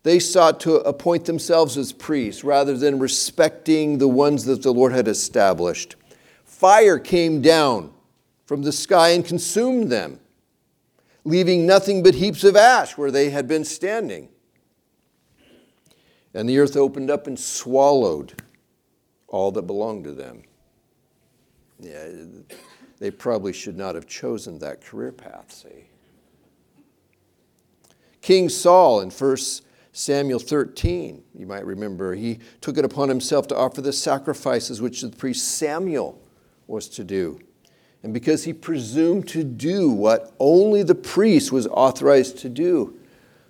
They 0.01 0.17
sought 0.17 0.59
to 0.61 0.77
appoint 0.77 1.25
themselves 1.25 1.77
as 1.77 1.93
priests 1.93 2.43
rather 2.43 2.75
than 2.75 2.97
respecting 2.97 3.99
the 3.99 4.07
ones 4.07 4.45
that 4.45 4.63
the 4.63 4.73
Lord 4.73 4.93
had 4.93 5.07
established. 5.07 5.95
Fire 6.43 6.97
came 6.97 7.39
down 7.39 7.93
from 8.47 8.63
the 8.63 8.71
sky 8.71 9.09
and 9.09 9.23
consumed 9.23 9.91
them, 9.91 10.19
leaving 11.23 11.67
nothing 11.67 12.01
but 12.01 12.15
heaps 12.15 12.43
of 12.43 12.55
ash 12.55 12.97
where 12.97 13.11
they 13.11 13.29
had 13.29 13.47
been 13.47 13.63
standing. 13.63 14.27
And 16.33 16.49
the 16.49 16.57
earth 16.57 16.75
opened 16.75 17.11
up 17.11 17.27
and 17.27 17.39
swallowed 17.39 18.41
all 19.27 19.51
that 19.51 19.67
belonged 19.67 20.05
to 20.05 20.13
them. 20.13 20.41
Yeah, 21.79 22.07
they 23.01 23.09
probably 23.09 23.51
should 23.51 23.75
not 23.75 23.95
have 23.95 24.05
chosen 24.05 24.59
that 24.59 24.79
career 24.79 25.11
path, 25.11 25.51
see. 25.51 25.87
King 28.21 28.47
Saul 28.47 29.01
in 29.01 29.09
1 29.09 29.37
Samuel 29.91 30.37
13, 30.37 31.23
you 31.33 31.47
might 31.47 31.65
remember, 31.65 32.13
he 32.13 32.37
took 32.61 32.77
it 32.77 32.85
upon 32.85 33.09
himself 33.09 33.47
to 33.47 33.57
offer 33.57 33.81
the 33.81 33.91
sacrifices 33.91 34.83
which 34.83 35.01
the 35.01 35.09
priest 35.09 35.57
Samuel 35.57 36.21
was 36.67 36.87
to 36.89 37.03
do. 37.03 37.39
And 38.03 38.13
because 38.13 38.43
he 38.43 38.53
presumed 38.53 39.27
to 39.29 39.43
do 39.43 39.89
what 39.89 40.31
only 40.37 40.83
the 40.83 40.93
priest 40.93 41.51
was 41.51 41.65
authorized 41.65 42.37
to 42.39 42.49
do, 42.49 42.99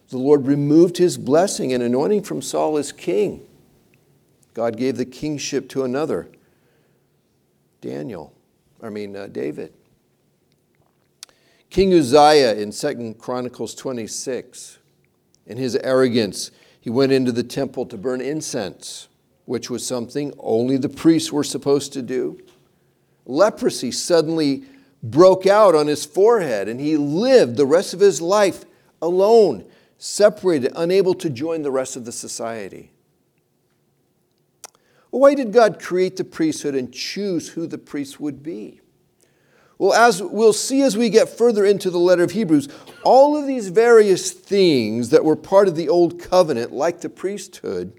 the 0.08 0.18
Lord 0.18 0.48
removed 0.48 0.96
his 0.96 1.18
blessing 1.18 1.74
and 1.74 1.84
anointing 1.84 2.24
from 2.24 2.42
Saul 2.42 2.78
as 2.78 2.94
king. 2.94 3.46
God 4.54 4.78
gave 4.78 4.96
the 4.96 5.06
kingship 5.06 5.68
to 5.70 5.84
another, 5.84 6.30
Daniel, 7.82 8.34
I 8.82 8.90
mean, 8.90 9.16
uh, 9.16 9.28
David. 9.28 9.74
King 11.70 11.94
Uzziah 11.94 12.56
in 12.56 12.72
2 12.72 13.16
Chronicles 13.18 13.76
26, 13.76 14.80
in 15.48 15.58
his 15.58 15.76
arrogance, 15.78 16.52
he 16.82 16.90
went 16.90 17.12
into 17.12 17.32
the 17.32 17.44
temple 17.44 17.86
to 17.86 17.98
burn 17.98 18.22
incense, 18.22 19.08
which 19.46 19.70
was 19.70 19.86
something 19.86 20.34
only 20.40 20.78
the 20.78 20.90
priests 20.90 21.32
were 21.32 21.44
supposed 21.44 21.94
to 21.94 22.02
do. 22.02 22.40
Leprosy 23.26 23.92
suddenly 23.92 24.64
broke 25.04 25.46
out 25.46 25.76
on 25.76 25.88
his 25.88 26.06
forehead, 26.06 26.68
and 26.68 26.80
he 26.80 26.98
lived 26.98 27.56
the 27.56 27.66
rest 27.66 27.94
of 27.94 28.00
his 28.00 28.22
life 28.22 28.66
alone, 29.02 29.66
separated, 29.98 30.74
unable 30.76 31.14
to 31.14 31.30
join 31.30 31.62
the 31.62 31.72
rest 31.72 31.96
of 31.96 32.06
the 32.06 32.12
society. 32.12 32.91
Why 35.12 35.36
did 35.36 35.54
God 35.54 35.80
create 35.80 36.18
the 36.18 36.24
priesthood 36.24 36.74
and 36.74 36.92
choose 36.92 37.50
who 37.50 37.68
the 37.68 37.78
priests 37.78 38.20
would 38.20 38.42
be? 38.42 38.82
Well, 39.78 39.94
as 39.94 40.22
we'll 40.22 40.54
see 40.54 40.82
as 40.84 40.96
we 40.96 41.10
get 41.10 41.28
further 41.28 41.66
into 41.66 41.90
the 41.90 41.98
letter 41.98 42.24
of 42.24 42.32
Hebrews, 42.32 42.70
all 43.04 43.36
of 43.36 43.48
these 43.48 43.70
various 43.70 44.32
things 44.32 45.10
that 45.10 45.26
were 45.26 45.36
part 45.36 45.68
of 45.68 45.76
the 45.76 45.90
old 45.90 46.20
covenant, 46.20 46.72
like 46.72 47.02
the 47.02 47.10
priesthood, 47.10 47.94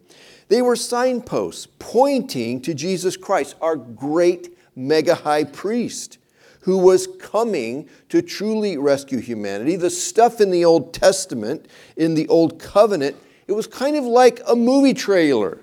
they 0.48 0.62
were 0.62 0.76
signposts 0.76 1.66
pointing 1.78 2.60
to 2.62 2.72
Jesus 2.72 3.16
Christ, 3.16 3.56
our 3.60 3.76
great 3.76 4.56
mega 4.76 5.16
high 5.16 5.44
priest, 5.44 6.18
who 6.60 6.78
was 6.78 7.08
coming 7.18 7.88
to 8.08 8.22
truly 8.22 8.76
rescue 8.76 9.18
humanity. 9.18 9.76
The 9.76 9.90
stuff 9.90 10.40
in 10.40 10.50
the 10.50 10.64
Old 10.64 10.94
Testament, 10.94 11.66
in 11.96 12.14
the 12.14 12.28
Old 12.28 12.60
Covenant, 12.60 13.16
it 13.48 13.52
was 13.52 13.66
kind 13.66 13.96
of 13.96 14.04
like 14.04 14.40
a 14.46 14.54
movie 14.54 14.94
trailer, 14.94 15.58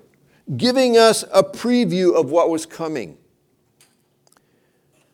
giving 0.57 0.97
us 0.97 1.23
a 1.31 1.43
preview 1.43 2.15
of 2.15 2.31
what 2.31 2.49
was 2.49 2.65
coming. 2.65 3.17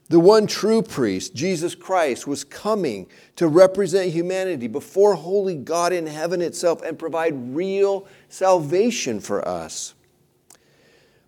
The 0.07 0.19
one 0.19 0.45
true 0.45 0.83
priest, 0.83 1.33
Jesus 1.33 1.73
Christ, 1.73 2.27
was 2.27 2.43
coming 2.43 3.07
to 3.37 3.47
represent 3.47 4.11
humanity 4.11 4.67
before 4.67 5.15
holy 5.15 5.55
God 5.55 5.93
in 5.93 6.05
heaven 6.05 6.41
itself 6.41 6.83
and 6.83 6.97
provide 6.97 7.55
real 7.55 8.07
salvation 8.29 9.19
for 9.19 9.45
us. 9.47 9.95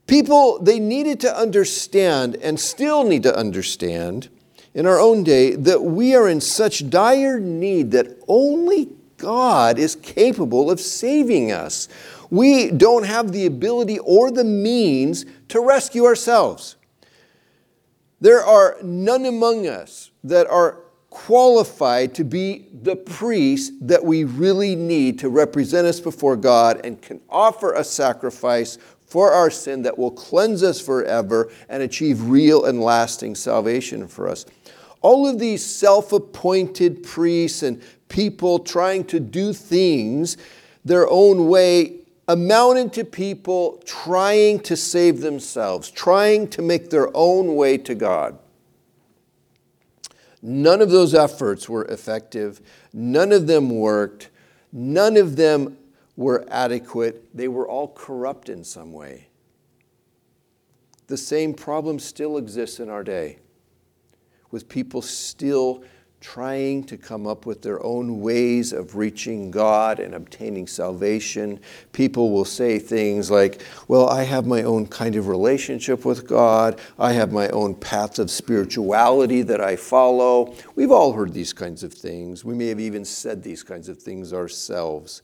People, 0.06 0.60
they 0.60 0.80
needed 0.80 1.20
to 1.22 1.36
understand 1.36 2.36
and 2.38 2.60
still 2.60 3.04
need 3.04 3.24
to 3.24 3.36
understand 3.36 4.30
in 4.74 4.86
our 4.86 5.00
own 5.00 5.24
day 5.24 5.56
that 5.56 5.84
we 5.84 6.16
are 6.16 6.30
in 6.30 6.40
such 6.40 6.90
dire 6.90 7.40
need 7.40 7.92
that 7.92 8.16
only 8.28 8.90
God 9.18 9.80
is 9.80 9.96
capable 9.96 10.70
of 10.70 10.80
saving 10.80 11.52
us. 11.52 11.90
We 12.30 12.72
don't 12.72 13.06
have 13.06 13.32
the 13.32 13.46
ability 13.46 14.00
or 14.00 14.32
the 14.32 14.44
means 14.44 15.26
to 15.50 15.60
rescue 15.60 16.06
ourselves. 16.06 16.76
There 18.20 18.44
are 18.44 18.78
none 18.82 19.26
among 19.26 19.68
us 19.68 20.12
that 20.24 20.48
are 20.48 20.80
qualified 21.10 22.14
to 22.16 22.24
be 22.24 22.68
the 22.82 22.96
priest 22.96 23.74
that 23.82 24.04
we 24.04 24.24
really 24.24 24.76
need 24.76 25.20
to 25.20 25.30
represent 25.30 25.88
us 25.88 26.00
before 26.00 26.36
God 26.36 26.82
and 26.84 27.02
can 27.02 27.22
offer 27.30 27.74
a 27.74 27.84
sacrifice 27.84 28.78
for 29.06 29.32
our 29.32 29.50
sin 29.50 29.84
that 29.84 29.98
will 29.98 30.12
cleanse 30.12 30.64
us 30.64 30.82
forever 30.82 31.50
and 31.70 31.82
achieve 31.82 32.22
real 32.24 32.66
and 32.66 32.82
lasting 32.82 33.36
salvation 33.36 34.08
for 34.08 34.28
us. 34.28 34.46
All 35.02 35.28
of 35.28 35.40
these 35.40 35.66
self 35.66 36.12
appointed 36.12 37.04
priests 37.04 37.64
and 37.64 37.82
people 38.10 38.60
trying 38.60 39.06
to 39.06 39.20
do 39.20 39.54
things 39.54 40.38
their 40.84 41.10
own 41.10 41.48
way 41.48 42.02
amounted 42.28 42.92
to 42.94 43.06
people 43.06 43.82
trying 43.86 44.60
to 44.60 44.76
save 44.76 45.22
themselves, 45.22 45.90
trying 45.90 46.48
to 46.50 46.62
make 46.62 46.90
their 46.90 47.16
own 47.16 47.56
way 47.56 47.78
to 47.78 47.96
God. 47.96 48.38
None 50.42 50.82
of 50.82 50.92
those 50.92 51.16
efforts 51.16 51.68
were 51.68 51.86
effective. 51.86 52.62
None 52.94 53.32
of 53.32 53.48
them 53.48 53.70
worked. 53.70 54.30
None 54.72 55.18
of 55.18 55.36
them 55.36 55.78
were 56.16 56.46
adequate. 56.50 57.36
They 57.36 57.48
were 57.48 57.68
all 57.68 57.90
corrupt 57.90 58.50
in 58.50 58.64
some 58.64 58.92
way. 58.92 59.28
The 61.08 61.18
same 61.18 61.54
problem 61.54 62.00
still 62.00 62.38
exists 62.38 62.80
in 62.80 62.90
our 62.90 63.04
day, 63.04 63.40
with 64.52 64.68
people 64.68 65.02
still 65.02 65.84
trying 66.20 66.84
to 66.84 66.98
come 66.98 67.28
up 67.28 67.46
with 67.46 67.62
their 67.62 67.84
own 67.84 68.20
ways 68.22 68.74
of 68.74 68.96
reaching 68.96 69.52
God 69.52 70.00
and 70.00 70.16
obtaining 70.16 70.66
salvation. 70.66 71.60
People 71.92 72.32
will 72.32 72.46
say 72.46 72.80
things 72.80 73.30
like, 73.30 73.62
Well, 73.88 74.10
I 74.10 74.24
have 74.24 74.48
my 74.48 74.64
own 74.64 74.88
kind 74.88 75.16
of 75.16 75.28
relationship 75.28 76.06
with 76.06 76.28
God. 76.28 76.80
I 76.98 77.14
have 77.14 77.32
my 77.32 77.50
own 77.50 77.76
path 77.76 78.18
of 78.18 78.32
spirituality 78.32 79.44
that 79.44 79.62
I 79.62 79.76
follow. 79.76 80.56
We've 80.76 80.92
all 80.92 81.14
heard 81.14 81.34
these 81.34 81.54
kinds 81.54 81.84
of 81.84 81.94
things. 81.94 82.44
We 82.44 82.56
may 82.56 82.68
have 82.68 82.80
even 82.80 83.06
said 83.06 83.44
these 83.44 83.64
kinds 83.64 83.88
of 83.88 84.02
things 84.02 84.34
ourselves 84.34 85.22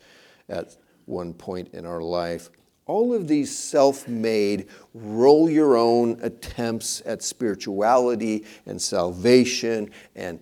at 0.47 0.77
one 1.05 1.33
point 1.33 1.69
in 1.73 1.85
our 1.85 2.01
life. 2.01 2.49
All 2.85 3.13
of 3.13 3.27
these 3.27 3.57
self 3.57 4.07
made, 4.07 4.67
roll 4.93 5.49
your 5.49 5.77
own 5.77 6.19
attempts 6.21 7.01
at 7.05 7.23
spirituality 7.23 8.45
and 8.65 8.81
salvation 8.81 9.89
and 10.15 10.39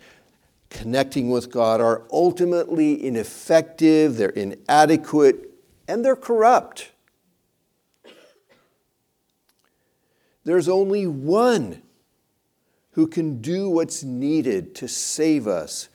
connecting 0.72 1.30
with 1.30 1.52
God 1.52 1.80
are 1.80 2.08
ultimately 2.12 3.06
ineffective, 3.06 4.16
they're 4.16 4.30
inadequate, 4.30 5.52
and 5.88 6.04
they're 6.04 6.16
corrupt. 6.16 6.92
There's 10.44 10.68
only 10.68 11.06
one 11.06 11.84
who 12.92 13.06
can 13.06 13.42
do 13.42 13.70
what's 13.70 14.04
needed 14.04 14.74
to 14.76 14.88
save 14.88 15.48
us 15.48 15.90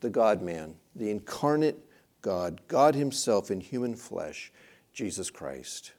the 0.00 0.10
God 0.10 0.42
man, 0.42 0.74
the 0.94 1.10
incarnate 1.10 1.78
God, 2.20 2.60
God 2.68 2.94
Himself 2.94 3.50
in 3.50 3.60
human 3.60 3.94
flesh, 3.94 4.52
Jesus 4.92 5.30
Christ. 5.30 5.92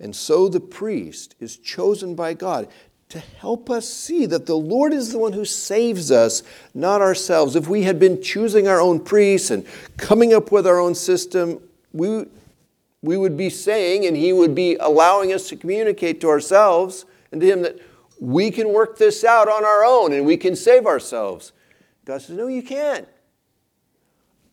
And 0.00 0.14
so 0.14 0.48
the 0.48 0.60
priest 0.60 1.34
is 1.38 1.56
chosen 1.56 2.14
by 2.14 2.34
God 2.34 2.68
to 3.08 3.18
help 3.18 3.70
us 3.70 3.88
see 3.88 4.26
that 4.26 4.46
the 4.46 4.56
Lord 4.56 4.92
is 4.92 5.12
the 5.12 5.18
one 5.18 5.32
who 5.32 5.44
saves 5.44 6.10
us, 6.10 6.42
not 6.74 7.00
ourselves. 7.00 7.56
If 7.56 7.66
we 7.66 7.84
had 7.84 7.98
been 7.98 8.22
choosing 8.22 8.68
our 8.68 8.80
own 8.80 9.00
priests 9.00 9.50
and 9.50 9.66
coming 9.96 10.34
up 10.34 10.52
with 10.52 10.66
our 10.66 10.78
own 10.78 10.94
system, 10.94 11.60
we, 11.92 12.26
we 13.00 13.16
would 13.16 13.36
be 13.36 13.48
saying, 13.48 14.04
and 14.04 14.16
He 14.16 14.32
would 14.32 14.54
be 14.54 14.76
allowing 14.76 15.32
us 15.32 15.48
to 15.48 15.56
communicate 15.56 16.20
to 16.20 16.28
ourselves 16.28 17.06
and 17.32 17.40
to 17.40 17.46
Him 17.46 17.62
that 17.62 17.78
we 18.20 18.50
can 18.50 18.72
work 18.72 18.98
this 18.98 19.24
out 19.24 19.48
on 19.48 19.64
our 19.64 19.84
own 19.84 20.12
and 20.12 20.26
we 20.26 20.36
can 20.36 20.54
save 20.54 20.84
ourselves. 20.86 21.52
God 22.04 22.20
says, 22.20 22.36
No, 22.36 22.46
you 22.46 22.62
can't. 22.62 23.08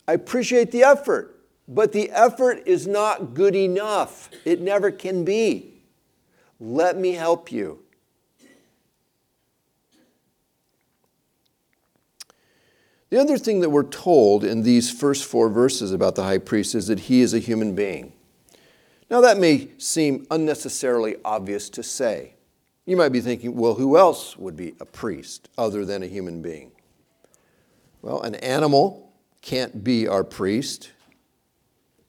I 0.08 0.14
appreciate 0.14 0.72
the 0.72 0.84
effort, 0.84 1.44
but 1.68 1.92
the 1.92 2.12
effort 2.12 2.64
is 2.66 2.88
not 2.88 3.34
good 3.34 3.56
enough. 3.56 4.30
It 4.46 4.62
never 4.62 4.92
can 4.92 5.26
be. 5.26 5.74
Let 6.60 6.98
me 6.98 7.14
help 7.14 7.52
you. 7.52 7.80
The 13.16 13.22
other 13.22 13.38
thing 13.38 13.62
that 13.62 13.70
we're 13.70 13.84
told 13.84 14.44
in 14.44 14.64
these 14.64 14.92
first 14.92 15.24
four 15.24 15.48
verses 15.48 15.94
about 15.94 16.16
the 16.16 16.24
high 16.24 16.38
priest 16.38 16.76
is 16.76 16.88
that 16.88 17.00
he 17.00 17.22
is 17.22 17.34
a 17.34 17.40
human 17.40 17.74
being. 17.74 18.12
Now, 19.10 19.22
that 19.22 19.38
may 19.38 19.70
seem 19.78 20.28
unnecessarily 20.30 21.16
obvious 21.24 21.70
to 21.70 21.82
say. 21.82 22.34
You 22.86 22.98
might 22.98 23.14
be 23.14 23.22
thinking, 23.22 23.56
well, 23.56 23.76
who 23.76 23.96
else 23.98 24.36
would 24.36 24.58
be 24.58 24.76
a 24.82 24.86
priest 24.86 25.48
other 25.58 25.86
than 25.86 26.04
a 26.04 26.08
human 26.08 26.42
being? 26.42 26.74
Well, 28.02 28.22
an 28.22 28.36
animal 28.36 29.14
can't 29.42 29.82
be 29.82 30.10
our 30.10 30.26
priest. 30.26 30.92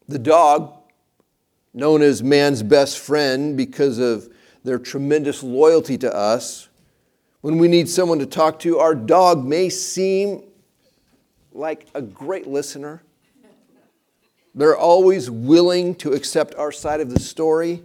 The 0.08 0.18
dog, 0.18 0.76
known 1.72 2.02
as 2.02 2.20
man's 2.20 2.64
best 2.64 2.98
friend 2.98 3.56
because 3.56 4.00
of 4.00 4.28
their 4.64 4.80
tremendous 4.80 5.44
loyalty 5.44 5.98
to 5.98 6.12
us, 6.12 6.68
when 7.42 7.58
we 7.58 7.68
need 7.68 7.88
someone 7.88 8.18
to 8.18 8.26
talk 8.26 8.58
to, 8.58 8.80
our 8.80 8.96
dog 8.96 9.44
may 9.44 9.68
seem 9.68 10.42
like 11.56 11.86
a 11.94 12.02
great 12.02 12.46
listener. 12.46 13.02
They're 14.54 14.76
always 14.76 15.30
willing 15.30 15.94
to 15.96 16.12
accept 16.12 16.54
our 16.54 16.72
side 16.72 17.00
of 17.00 17.10
the 17.10 17.20
story. 17.20 17.82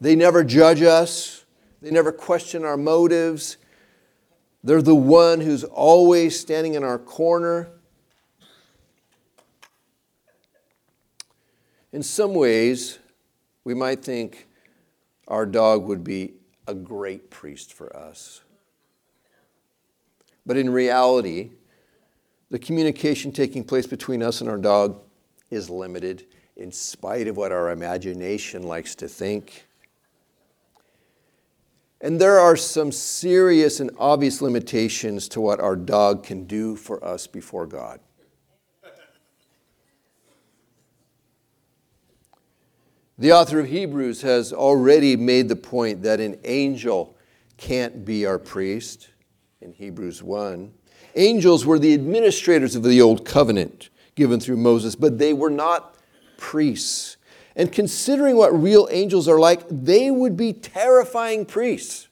They 0.00 0.14
never 0.14 0.44
judge 0.44 0.82
us, 0.82 1.44
they 1.80 1.90
never 1.90 2.12
question 2.12 2.64
our 2.64 2.76
motives. 2.76 3.56
They're 4.64 4.82
the 4.82 4.94
one 4.94 5.40
who's 5.40 5.62
always 5.62 6.38
standing 6.38 6.74
in 6.74 6.82
our 6.82 6.98
corner. 6.98 7.68
In 11.92 12.02
some 12.02 12.34
ways, 12.34 12.98
we 13.62 13.74
might 13.74 14.04
think 14.04 14.48
our 15.28 15.46
dog 15.46 15.84
would 15.84 16.02
be 16.02 16.34
a 16.66 16.74
great 16.74 17.30
priest 17.30 17.72
for 17.72 17.94
us. 17.96 18.42
But 20.44 20.56
in 20.56 20.68
reality, 20.70 21.50
the 22.50 22.58
communication 22.58 23.32
taking 23.32 23.64
place 23.64 23.86
between 23.86 24.22
us 24.22 24.40
and 24.40 24.48
our 24.48 24.58
dog 24.58 25.00
is 25.50 25.68
limited 25.68 26.26
in 26.56 26.72
spite 26.72 27.28
of 27.28 27.36
what 27.36 27.52
our 27.52 27.70
imagination 27.70 28.62
likes 28.62 28.94
to 28.96 29.08
think. 29.08 29.66
And 32.00 32.20
there 32.20 32.38
are 32.38 32.56
some 32.56 32.92
serious 32.92 33.80
and 33.80 33.90
obvious 33.98 34.40
limitations 34.40 35.28
to 35.28 35.40
what 35.40 35.60
our 35.60 35.76
dog 35.76 36.24
can 36.24 36.44
do 36.44 36.76
for 36.76 37.02
us 37.02 37.26
before 37.26 37.66
God. 37.66 38.00
The 43.18 43.32
author 43.32 43.60
of 43.60 43.68
Hebrews 43.68 44.20
has 44.22 44.52
already 44.52 45.16
made 45.16 45.48
the 45.48 45.56
point 45.56 46.02
that 46.02 46.20
an 46.20 46.38
angel 46.44 47.16
can't 47.56 48.04
be 48.04 48.26
our 48.26 48.38
priest 48.38 49.08
in 49.62 49.72
Hebrews 49.72 50.22
1. 50.22 50.70
Angels 51.16 51.64
were 51.64 51.78
the 51.78 51.94
administrators 51.94 52.76
of 52.76 52.82
the 52.82 53.00
old 53.00 53.24
covenant 53.24 53.88
given 54.14 54.38
through 54.38 54.58
Moses, 54.58 54.94
but 54.94 55.18
they 55.18 55.32
were 55.32 55.50
not 55.50 55.96
priests. 56.36 57.16
And 57.56 57.72
considering 57.72 58.36
what 58.36 58.52
real 58.52 58.86
angels 58.90 59.26
are 59.26 59.40
like, 59.40 59.62
they 59.70 60.10
would 60.10 60.36
be 60.36 60.52
terrifying 60.52 61.46
priests. 61.46 62.08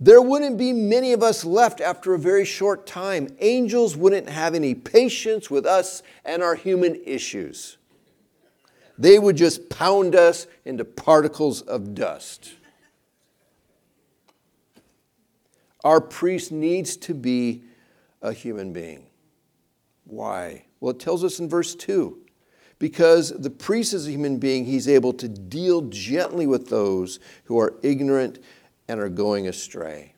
There 0.00 0.20
wouldn't 0.20 0.58
be 0.58 0.72
many 0.72 1.12
of 1.12 1.22
us 1.22 1.44
left 1.44 1.80
after 1.80 2.12
a 2.12 2.18
very 2.18 2.44
short 2.44 2.86
time. 2.86 3.28
Angels 3.38 3.96
wouldn't 3.96 4.28
have 4.28 4.54
any 4.54 4.74
patience 4.74 5.50
with 5.50 5.64
us 5.64 6.02
and 6.24 6.42
our 6.42 6.54
human 6.54 7.00
issues. 7.04 7.76
They 8.98 9.18
would 9.18 9.36
just 9.36 9.68
pound 9.68 10.14
us 10.14 10.46
into 10.64 10.84
particles 10.84 11.60
of 11.62 11.94
dust. 11.94 12.54
Our 15.84 16.00
priest 16.00 16.52
needs 16.52 16.96
to 16.98 17.14
be 17.14 17.64
a 18.20 18.32
human 18.32 18.72
being. 18.72 19.06
Why? 20.04 20.64
Well, 20.80 20.90
it 20.90 21.00
tells 21.00 21.24
us 21.24 21.38
in 21.38 21.48
verse 21.48 21.74
2 21.74 22.18
because 22.78 23.30
the 23.30 23.50
priest 23.50 23.94
is 23.94 24.08
a 24.08 24.10
human 24.10 24.38
being, 24.38 24.64
he's 24.64 24.88
able 24.88 25.12
to 25.12 25.28
deal 25.28 25.82
gently 25.82 26.48
with 26.48 26.68
those 26.68 27.20
who 27.44 27.58
are 27.60 27.74
ignorant 27.82 28.40
and 28.88 28.98
are 28.98 29.08
going 29.08 29.46
astray. 29.46 30.14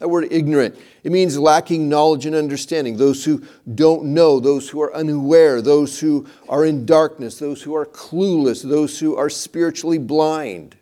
That 0.00 0.08
word 0.08 0.26
ignorant, 0.32 0.76
it 1.04 1.12
means 1.12 1.38
lacking 1.38 1.88
knowledge 1.88 2.26
and 2.26 2.34
understanding. 2.34 2.96
Those 2.96 3.24
who 3.24 3.44
don't 3.76 4.06
know, 4.06 4.40
those 4.40 4.68
who 4.68 4.82
are 4.82 4.92
unaware, 4.92 5.62
those 5.62 6.00
who 6.00 6.26
are 6.48 6.64
in 6.64 6.84
darkness, 6.84 7.38
those 7.38 7.62
who 7.62 7.76
are 7.76 7.86
clueless, 7.86 8.68
those 8.68 8.98
who 8.98 9.16
are 9.16 9.30
spiritually 9.30 9.98
blind 9.98 10.76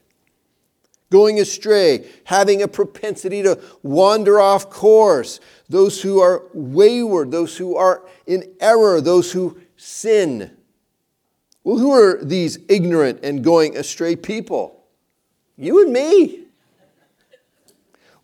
going 1.13 1.39
astray, 1.39 2.09
having 2.25 2.63
a 2.63 2.67
propensity 2.67 3.43
to 3.43 3.61
wander 3.83 4.41
off 4.41 4.71
course, 4.71 5.39
those 5.69 6.03
who 6.03 6.21
are 6.21 6.43
wayward, 6.55 7.31
those 7.31 7.57
who 7.57 7.77
are 7.77 8.03
in 8.27 8.43
error, 8.59 9.01
those 9.01 9.31
who 9.31 9.61
sin. 9.77 10.51
Well, 11.63 11.79
who 11.79 11.93
are 11.93 12.19
these 12.25 12.59
ignorant 12.69 13.21
and 13.23 13.45
going 13.45 13.77
astray 13.77 14.17
people? 14.17 14.85
You 15.57 15.83
and 15.83 15.93
me. 15.93 16.41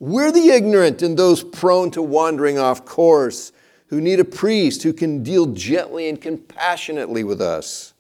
We're 0.01 0.33
the 0.33 0.49
ignorant 0.49 1.03
and 1.03 1.17
those 1.17 1.45
prone 1.45 1.91
to 1.93 2.03
wandering 2.03 2.59
off 2.59 2.85
course, 2.85 3.53
who 3.89 4.01
need 4.01 4.21
a 4.21 4.25
priest 4.25 4.83
who 4.83 4.93
can 4.93 5.23
deal 5.23 5.47
gently 5.47 6.09
and 6.09 6.21
compassionately 6.21 7.25
with 7.25 7.41
us. 7.41 7.95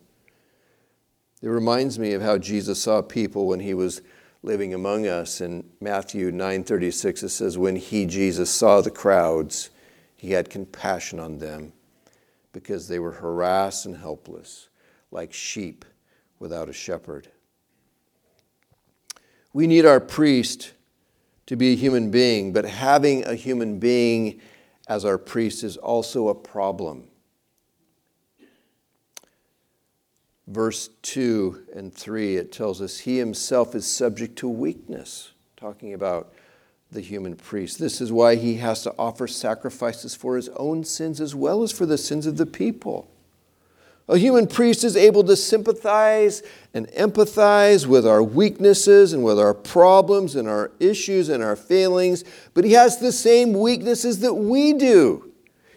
It 1.42 1.48
reminds 1.48 1.98
me 1.98 2.14
of 2.14 2.22
how 2.22 2.38
Jesus 2.38 2.83
saw 2.83 3.01
people 3.01 3.46
when 3.46 3.61
he 3.61 3.74
was 3.74 4.03
living 4.42 4.74
among 4.74 5.07
us. 5.07 5.40
In 5.40 5.68
Matthew 5.81 6.31
9:36 6.31 7.22
it 7.22 7.29
says 7.31 7.59
when 7.59 7.77
he 7.77 8.07
Jesus 8.07 8.51
saw 8.51 8.81
the 8.81 8.90
crowds, 8.90 9.70
he 10.16 10.33
had 10.33 10.51
compassion 10.51 11.18
on 11.18 11.38
them 11.38 11.72
because 12.53 12.88
they 12.88 12.98
were 12.98 13.12
harassed 13.12 13.87
and 13.87 13.96
helpless, 13.96 14.68
like 15.11 15.33
sheep 15.33 15.85
without 16.38 16.68
a 16.68 16.72
shepherd. 16.72 17.29
We 19.53 19.66
need 19.66 19.87
our 19.87 20.01
priest 20.01 20.72
to 21.46 21.57
be 21.57 21.72
a 21.72 21.77
human 21.77 22.11
being, 22.11 22.53
but 22.53 22.64
having 22.64 23.24
a 23.24 23.35
human 23.35 23.79
being 23.79 24.40
as 24.88 25.05
our 25.05 25.18
priest 25.18 25.64
is 25.64 25.77
also 25.77 26.29
a 26.29 26.35
problem. 26.35 27.09
Verse 30.48 30.88
2 31.02 31.66
and 31.74 31.92
3, 31.92 32.37
it 32.37 32.52
tells 32.52 32.80
us 32.80 32.98
he 33.00 33.18
himself 33.18 33.74
is 33.74 33.87
subject 33.87 34.37
to 34.37 34.48
weakness, 34.48 35.32
talking 35.56 35.94
about 35.94 36.32
the 36.90 37.00
human 37.00 37.37
priest. 37.37 37.78
This 37.78 38.00
is 38.00 38.11
why 38.11 38.37
he 38.37 38.54
has 38.54 38.82
to 38.82 38.94
offer 38.98 39.26
sacrifices 39.26 40.14
for 40.14 40.37
his 40.37 40.48
own 40.50 40.84
sins 40.84 41.20
as 41.20 41.34
well 41.34 41.62
as 41.62 41.70
for 41.70 41.84
the 41.84 41.98
sins 41.98 42.26
of 42.26 42.38
the 42.38 42.46
people. 42.46 43.11
A 44.08 44.16
human 44.16 44.46
priest 44.46 44.84
is 44.84 44.96
able 44.96 45.22
to 45.24 45.37
sympathize 45.37 46.42
and 46.72 46.88
empathize 46.92 47.84
with 47.84 48.06
our 48.06 48.22
weaknesses 48.22 49.12
and 49.12 49.22
with 49.22 49.38
our 49.38 49.52
problems 49.52 50.34
and 50.34 50.48
our 50.48 50.72
issues 50.80 51.28
and 51.28 51.42
our 51.42 51.56
failings, 51.56 52.24
but 52.54 52.64
he 52.64 52.72
has 52.72 52.98
the 52.98 53.12
same 53.12 53.52
weaknesses 53.52 54.20
that 54.20 54.32
we 54.32 54.72
do. 54.72 55.30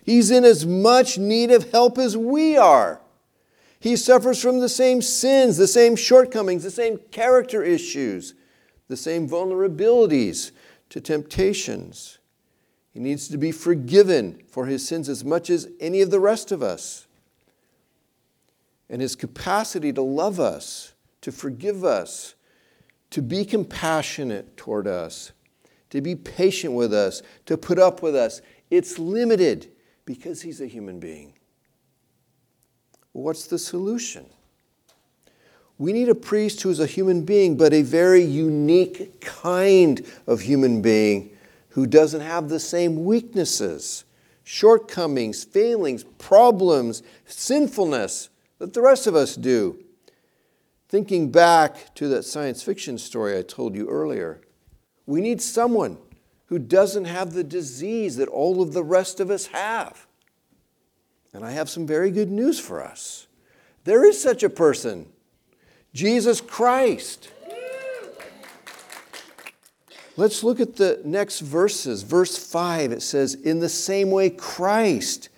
He's 0.06 0.32
in 0.32 0.46
as 0.46 0.66
much 0.66 1.18
need 1.18 1.52
of 1.52 1.72
help 1.72 1.98
as 1.98 2.16
we 2.16 2.56
are. 2.56 3.01
He 3.82 3.96
suffers 3.96 4.40
from 4.40 4.60
the 4.60 4.70
same 4.70 5.02
sins, 5.02 5.58
the 5.58 5.66
same 5.66 5.96
shortcomings, 5.96 6.62
the 6.62 6.70
same 6.70 7.00
character 7.10 7.64
issues, 7.64 8.36
the 8.88 8.96
same 8.96 9.28
vulnerabilities 9.28 10.52
to 10.90 11.02
temptations. 11.02 12.20
He 12.92 13.00
needs 13.00 13.28
to 13.30 13.40
be 13.40 13.52
forgiven 13.52 14.44
for 14.48 14.68
his 14.68 14.88
sins 14.88 15.10
as 15.10 15.26
much 15.26 15.50
as 15.50 15.68
any 15.80 16.02
of 16.02 16.12
the 16.12 16.20
rest 16.20 16.52
of 16.52 16.62
us. 16.62 17.08
And 18.88 19.02
his 19.02 19.16
capacity 19.16 19.92
to 19.94 20.04
love 20.04 20.40
us, 20.40 20.94
to 21.22 21.32
forgive 21.32 21.84
us, 21.84 22.36
to 23.10 23.24
be 23.24 23.44
compassionate 23.44 24.58
toward 24.58 24.86
us, 24.86 25.32
to 25.90 26.02
be 26.02 26.16
patient 26.16 26.76
with 26.76 26.94
us, 26.94 27.24
to 27.48 27.58
put 27.58 27.80
up 27.80 28.04
with 28.04 28.16
us, 28.16 28.42
it's 28.70 29.00
limited 29.00 29.72
because 30.06 30.44
he's 30.44 30.62
a 30.62 30.68
human 30.68 31.00
being. 31.00 31.34
What's 33.14 33.48
the 33.48 33.60
solution? 33.60 34.26
We 35.78 35.94
need 35.94 36.10
a 36.10 36.16
priest 36.16 36.62
who 36.62 36.70
is 36.70 36.80
a 36.80 36.86
human 36.86 37.24
being, 37.24 37.58
but 37.58 37.74
a 37.74 37.82
very 37.82 38.22
unique 38.22 39.20
kind 39.20 40.06
of 40.28 40.42
human 40.42 40.82
being 40.82 41.32
who 41.70 41.88
doesn't 41.88 42.22
have 42.22 42.50
the 42.50 42.60
same 42.60 43.04
weaknesses, 43.04 44.06
shortcomings, 44.44 45.44
failings, 45.44 46.04
problems, 46.04 47.02
sinfulness 47.26 48.30
that 48.60 48.74
the 48.74 48.82
rest 48.82 49.08
of 49.08 49.16
us 49.16 49.36
do. 49.36 49.84
Thinking 50.88 51.32
back 51.32 51.96
to 51.96 52.08
that 52.10 52.24
science 52.24 52.62
fiction 52.62 52.98
story 52.98 53.38
I 53.38 53.42
told 53.42 53.76
you 53.76 53.88
earlier, 53.88 54.42
we 55.06 55.22
need 55.22 55.42
someone 55.42 55.98
who 56.46 56.60
doesn't 56.60 57.06
have 57.06 57.34
the 57.34 57.44
disease 57.44 58.18
that 58.18 58.28
all 58.28 58.62
of 58.62 58.74
the 58.74 58.84
rest 58.84 59.20
of 59.20 59.32
us 59.32 59.48
have. 59.48 60.06
And 61.34 61.46
I 61.46 61.52
have 61.52 61.70
some 61.70 61.88
very 61.88 62.12
good 62.12 62.30
news 62.30 62.60
for 62.60 62.84
us. 62.84 63.28
There 63.84 64.06
is 64.06 64.22
such 64.22 64.44
a 64.44 64.50
person 64.50 65.08
Jesus 65.94 66.42
Christ. 66.42 67.30
Let's 70.18 70.44
look 70.44 70.60
at 70.60 70.76
the 70.76 71.02
next 71.06 71.40
verses. 71.40 72.04
Verse 72.04 72.38
5, 72.38 72.92
it 72.92 73.02
says, 73.02 73.34
In 73.36 73.60
the 73.60 73.70
same 73.70 74.12
way, 74.12 74.30
Christ 74.30 75.30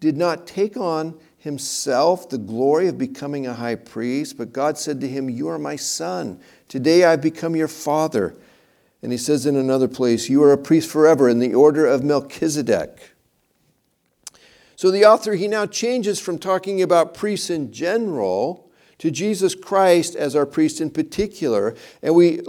did 0.00 0.16
not 0.16 0.46
take 0.46 0.76
on 0.76 1.18
himself 1.38 2.28
the 2.28 2.38
glory 2.38 2.88
of 2.88 2.98
becoming 2.98 3.46
a 3.46 3.54
high 3.54 3.76
priest, 3.76 4.36
but 4.36 4.52
God 4.52 4.76
said 4.76 5.00
to 5.00 5.08
him, 5.08 5.30
You 5.30 5.48
are 5.48 5.58
my 5.58 5.76
son. 5.76 6.40
Today 6.68 7.04
I've 7.04 7.22
become 7.22 7.56
your 7.56 7.68
father. 7.68 8.36
And 9.02 9.12
he 9.12 9.18
says 9.18 9.46
in 9.46 9.56
another 9.56 9.88
place, 9.88 10.28
You 10.28 10.42
are 10.42 10.52
a 10.52 10.58
priest 10.58 10.90
forever 10.90 11.28
in 11.28 11.38
the 11.38 11.54
order 11.54 11.86
of 11.86 12.04
Melchizedek. 12.04 13.14
So 14.80 14.90
the 14.90 15.04
author, 15.04 15.34
he 15.34 15.46
now 15.46 15.66
changes 15.66 16.18
from 16.20 16.38
talking 16.38 16.80
about 16.80 17.12
priests 17.12 17.50
in 17.50 17.70
general 17.70 18.70
to 18.96 19.10
Jesus 19.10 19.54
Christ 19.54 20.16
as 20.16 20.34
our 20.34 20.46
priest 20.46 20.80
in 20.80 20.88
particular. 20.88 21.74
And 22.00 22.14
we 22.14 22.40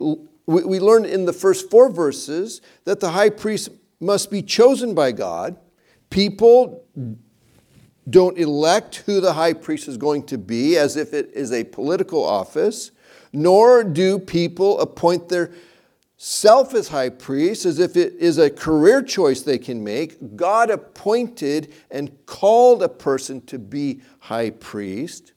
we, 0.45 0.79
learned 0.79 1.07
in 1.07 1.25
the 1.25 1.33
first 1.33 1.69
four 1.69 1.91
verses 1.91 2.61
that 2.85 3.01
the 3.01 3.11
high 3.11 3.31
priest 3.31 3.67
must 3.99 4.31
be 4.31 4.41
chosen 4.41 4.95
by 4.95 5.11
God. 5.11 5.57
People 6.09 6.85
don't 8.09 8.37
elect 8.37 9.03
who 9.05 9.19
the 9.19 9.33
high 9.33 9.51
priest 9.51 9.89
is 9.89 9.97
going 9.97 10.23
to 10.27 10.37
be 10.37 10.77
as 10.77 10.95
if 10.95 11.13
it 11.13 11.31
is 11.33 11.51
a 11.51 11.65
political 11.65 12.23
office, 12.23 12.91
nor 13.33 13.83
do 13.83 14.17
people 14.17 14.79
appoint 14.79 15.27
their 15.27 15.51
self 16.23 16.75
as 16.75 16.89
high 16.89 17.09
priest 17.09 17.65
as 17.65 17.79
if 17.79 17.97
it 17.97 18.13
is 18.19 18.37
a 18.37 18.47
career 18.47 19.01
choice 19.01 19.41
they 19.41 19.57
can 19.57 19.83
make. 19.83 20.35
God 20.35 20.69
appointed 20.69 21.73
and 21.89 22.15
called 22.27 22.83
a 22.83 22.89
person 22.89 23.41
to 23.47 23.57
be 23.57 24.01
high 24.19 24.51
priest. 24.51 25.33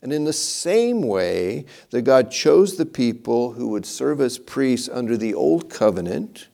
And 0.00 0.12
in 0.12 0.22
the 0.22 0.32
same 0.32 1.02
way 1.02 1.64
that 1.90 2.02
God 2.02 2.30
chose 2.30 2.76
the 2.76 2.86
people 2.86 3.54
who 3.54 3.66
would 3.70 3.84
serve 3.84 4.20
as 4.20 4.38
priests 4.38 4.88
under 4.88 5.16
the 5.16 5.34
old 5.34 5.68
covenant, 5.68 6.46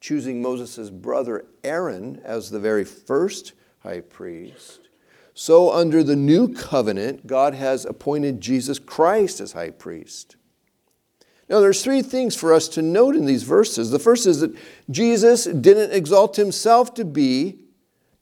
choosing 0.00 0.42
Moses' 0.42 0.90
brother 0.90 1.46
Aaron 1.62 2.20
as 2.24 2.50
the 2.50 2.58
very 2.58 2.84
first 2.84 3.52
high 3.84 4.00
priest, 4.00 4.80
so 5.34 5.70
under 5.70 6.02
the 6.02 6.16
new 6.16 6.52
covenant, 6.52 7.28
God 7.28 7.54
has 7.54 7.84
appointed 7.84 8.40
Jesus 8.40 8.80
Christ 8.80 9.40
as 9.40 9.52
high 9.52 9.70
priest. 9.70 10.34
Now, 11.48 11.60
there's 11.60 11.82
three 11.82 12.02
things 12.02 12.34
for 12.34 12.52
us 12.52 12.68
to 12.70 12.82
note 12.82 13.14
in 13.14 13.24
these 13.24 13.44
verses. 13.44 13.90
The 13.90 13.98
first 13.98 14.26
is 14.26 14.40
that 14.40 14.56
Jesus 14.90 15.44
didn't 15.44 15.92
exalt 15.92 16.36
himself 16.36 16.94
to 16.94 17.04
be 17.04 17.60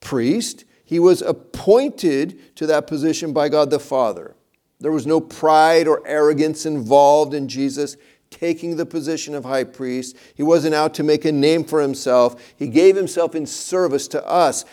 priest. 0.00 0.64
He 0.84 0.98
was 0.98 1.22
appointed 1.22 2.56
to 2.56 2.66
that 2.66 2.87
position 2.87 3.32
by 3.32 3.48
God 3.48 3.70
the 3.70 3.78
Father. 3.78 4.37
There 4.80 4.92
was 4.92 5.06
no 5.06 5.20
pride 5.20 5.88
or 5.88 6.06
arrogance 6.06 6.66
involved 6.66 7.32
in 7.32 7.48
Jesus 7.48 7.96
taking 8.28 8.76
the 8.76 8.84
position 8.84 9.34
of 9.34 9.44
high 9.44 9.64
priest. 9.64 10.16
He 10.34 10.42
wasn't 10.42 10.74
out 10.74 10.92
to 10.94 11.02
make 11.02 11.24
a 11.24 11.32
name 11.32 11.64
for 11.64 11.80
himself. 11.80 12.54
He 12.56 12.68
gave 12.68 12.96
himself 12.96 13.34
in 13.34 13.46
service 13.46 14.08
to 14.08 14.26
us. 14.26 14.64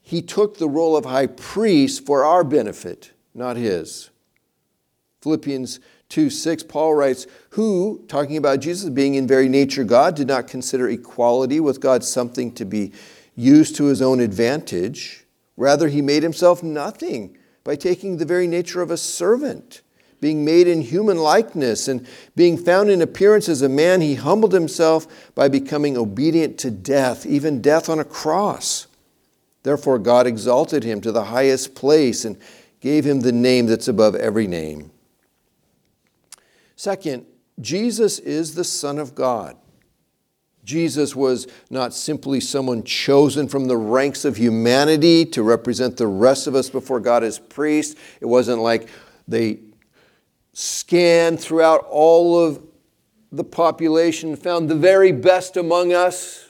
He 0.00 0.22
took 0.22 0.56
the 0.56 0.68
role 0.68 0.96
of 0.96 1.04
high 1.04 1.26
priest 1.26 2.06
for 2.06 2.24
our 2.24 2.44
benefit, 2.44 3.12
not 3.34 3.56
his. 3.56 4.10
Philippians 5.22 5.80
2 6.10 6.28
6, 6.28 6.64
Paul 6.64 6.94
writes, 6.94 7.26
Who, 7.50 8.04
talking 8.08 8.36
about 8.36 8.60
Jesus 8.60 8.90
being 8.90 9.14
in 9.14 9.26
very 9.26 9.48
nature 9.48 9.84
God, 9.84 10.14
did 10.14 10.28
not 10.28 10.48
consider 10.48 10.88
equality 10.88 11.60
with 11.60 11.80
God 11.80 12.04
something 12.04 12.52
to 12.54 12.64
be 12.64 12.92
used 13.36 13.76
to 13.76 13.84
his 13.84 14.02
own 14.02 14.20
advantage. 14.20 15.24
Rather, 15.56 15.88
he 15.88 16.02
made 16.02 16.22
himself 16.22 16.62
nothing 16.62 17.36
by 17.64 17.76
taking 17.76 18.16
the 18.16 18.24
very 18.24 18.46
nature 18.46 18.82
of 18.82 18.90
a 18.90 18.96
servant. 18.96 19.82
Being 20.20 20.44
made 20.44 20.68
in 20.68 20.82
human 20.82 21.16
likeness 21.16 21.88
and 21.88 22.06
being 22.36 22.58
found 22.58 22.90
in 22.90 23.00
appearance 23.00 23.48
as 23.48 23.62
a 23.62 23.68
man, 23.68 24.02
he 24.02 24.16
humbled 24.16 24.52
himself 24.52 25.06
by 25.34 25.48
becoming 25.48 25.96
obedient 25.96 26.58
to 26.58 26.70
death, 26.70 27.24
even 27.24 27.62
death 27.62 27.88
on 27.88 27.98
a 27.98 28.04
cross. 28.04 28.86
Therefore, 29.62 29.98
God 29.98 30.26
exalted 30.26 30.84
him 30.84 31.00
to 31.02 31.12
the 31.12 31.24
highest 31.24 31.74
place 31.74 32.24
and 32.24 32.36
gave 32.80 33.06
him 33.06 33.20
the 33.20 33.32
name 33.32 33.66
that's 33.66 33.88
above 33.88 34.14
every 34.14 34.46
name. 34.46 34.90
Second, 36.80 37.26
Jesus 37.60 38.18
is 38.18 38.54
the 38.54 38.64
Son 38.64 38.98
of 38.98 39.14
God. 39.14 39.54
Jesus 40.64 41.14
was 41.14 41.46
not 41.68 41.92
simply 41.92 42.40
someone 42.40 42.84
chosen 42.84 43.48
from 43.48 43.66
the 43.66 43.76
ranks 43.76 44.24
of 44.24 44.38
humanity 44.38 45.26
to 45.26 45.42
represent 45.42 45.98
the 45.98 46.06
rest 46.06 46.46
of 46.46 46.54
us 46.54 46.70
before 46.70 46.98
God 46.98 47.22
as 47.22 47.38
priest. 47.38 47.98
It 48.22 48.24
wasn't 48.24 48.62
like 48.62 48.88
they 49.28 49.58
scanned 50.54 51.38
throughout 51.38 51.86
all 51.90 52.42
of 52.42 52.62
the 53.30 53.44
population, 53.44 54.30
and 54.30 54.38
found 54.38 54.70
the 54.70 54.74
very 54.74 55.12
best 55.12 55.58
among 55.58 55.92
us. 55.92 56.48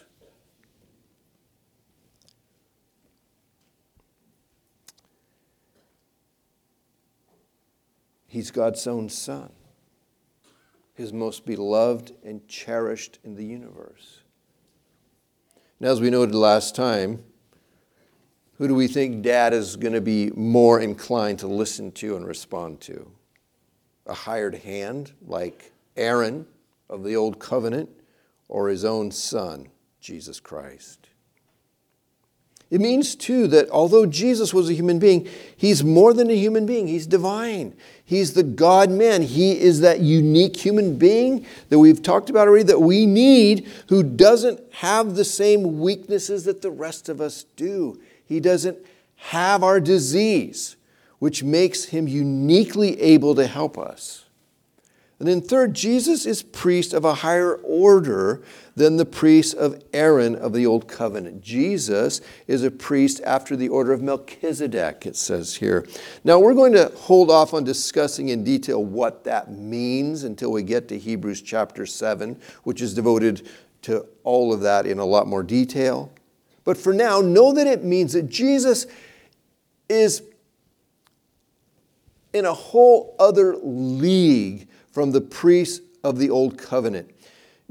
He's 8.29 8.53
God's 8.53 8.87
own 8.87 9.09
son 9.09 9.51
his 11.01 11.13
most 11.15 11.47
beloved 11.47 12.15
and 12.23 12.47
cherished 12.47 13.19
in 13.25 13.35
the 13.35 13.45
universe. 13.45 14.21
Now, 15.81 15.89
as 15.89 16.01
we 16.01 16.11
noted 16.11 16.35
last 16.35 16.77
time, 16.77 17.25
who 18.59 18.69
do 18.69 18.75
we 18.75 18.87
think 18.87 19.23
dad 19.23 19.55
is 19.55 19.77
going 19.77 19.95
to 19.95 20.03
be 20.03 20.31
more 20.33 20.79
inclined 20.79 21.39
to 21.39 21.47
listen 21.47 21.91
to 21.93 22.17
and 22.17 22.27
respond 22.27 22.83
to? 22.83 23.11
A 24.07 24.13
hired 24.13 24.57
hand 24.57 25.13
like 25.27 25.73
Aaron 25.97 26.47
of 26.91 27.03
the 27.03 27.17
Old 27.17 27.39
Covenant 27.39 27.89
or 28.49 28.69
his 28.69 28.85
own 28.85 29.11
son, 29.11 29.69
Jesus 30.01 30.39
Christ? 30.39 31.09
It 32.71 32.81
means, 32.81 33.17
too, 33.17 33.49
that 33.49 33.69
although 33.71 34.07
Jesus 34.07 34.55
was 34.55 34.71
a 34.71 34.75
human 34.75 35.01
being, 35.01 35.29
he's 35.57 35.83
more 35.83 36.15
than 36.15 36.31
a 36.31 36.37
human 36.37 36.67
being. 36.67 36.87
He's 36.87 37.07
divine. 37.07 37.75
He's 38.05 38.35
the 38.35 38.45
God 38.45 38.91
man. 38.91 39.23
He 39.23 39.59
is 39.59 39.81
that 39.81 40.01
unique 40.01 40.57
human 40.57 40.97
being 40.97 41.45
that 41.69 41.81
we've 41.81 42.01
talked 42.01 42.31
about 42.31 42.47
already 42.47 42.65
that 42.65 42.81
we 42.81 43.07
need, 43.07 43.69
who 43.89 44.05
doesn't 44.05 44.61
have 44.75 45.17
the 45.17 45.25
same 45.25 45.81
weaknesses 45.81 46.45
that 46.45 46.63
the 46.63 46.71
rest 46.71 47.09
of 47.09 47.21
us 47.21 47.45
do. 47.57 48.01
He 48.25 48.39
doesn't 48.39 48.79
have 49.17 49.65
our 49.65 49.81
disease, 49.81 50.77
which 51.19 51.43
makes 51.43 51.87
him 51.87 52.07
uniquely 52.07 53.01
able 53.01 53.35
to 53.35 53.49
help 53.49 53.79
us. 53.79 54.27
And 55.21 55.29
then, 55.29 55.43
third, 55.43 55.75
Jesus 55.75 56.25
is 56.25 56.43
priest 56.43 56.95
of 56.95 57.05
a 57.05 57.17
higher 57.17 57.57
order 57.57 58.43
than 58.75 58.97
the 58.97 59.05
priests 59.05 59.53
of 59.53 59.85
Aaron 59.93 60.35
of 60.35 60.55
the 60.55 60.65
Old 60.65 60.89
Covenant. 60.89 61.43
Jesus 61.43 62.23
is 62.47 62.65
a 62.65 62.71
priest 62.71 63.21
after 63.23 63.55
the 63.55 63.69
order 63.69 63.93
of 63.93 64.01
Melchizedek, 64.01 65.05
it 65.05 65.17
says 65.17 65.57
here. 65.57 65.87
Now, 66.25 66.39
we're 66.39 66.55
going 66.55 66.73
to 66.73 66.91
hold 66.97 67.31
off 67.31 67.53
on 67.53 67.65
discussing 67.65 68.31
in 68.31 68.45
detail 68.45 68.83
what 68.83 69.25
that 69.25 69.53
means 69.53 70.25
until 70.25 70.53
we 70.53 70.63
get 70.63 70.89
to 70.89 70.99
Hebrews 70.99 71.43
chapter 71.43 71.85
7, 71.85 72.41
which 72.65 72.81
is 72.81 72.95
devoted 72.95 73.47
to 73.83 74.07
all 74.25 74.55
of 74.55 74.63
that 74.63 74.87
in 74.87 74.99
a 74.99 75.05
lot 75.05 75.27
more 75.27 75.43
detail. 75.43 76.11
But 76.65 76.79
for 76.79 76.95
now, 76.95 77.21
know 77.21 77.53
that 77.53 77.67
it 77.67 77.85
means 77.85 78.15
that 78.15 78.31
Jesus 78.31 78.87
is 79.87 80.23
in 82.33 82.47
a 82.47 82.55
whole 82.55 83.15
other 83.19 83.57
league 83.57 84.69
from 84.93 85.13
the 85.13 85.21
priests 85.21 85.81
of 86.03 86.19
the 86.19 86.31
Old 86.31 86.59
Covenant. 86.59 87.11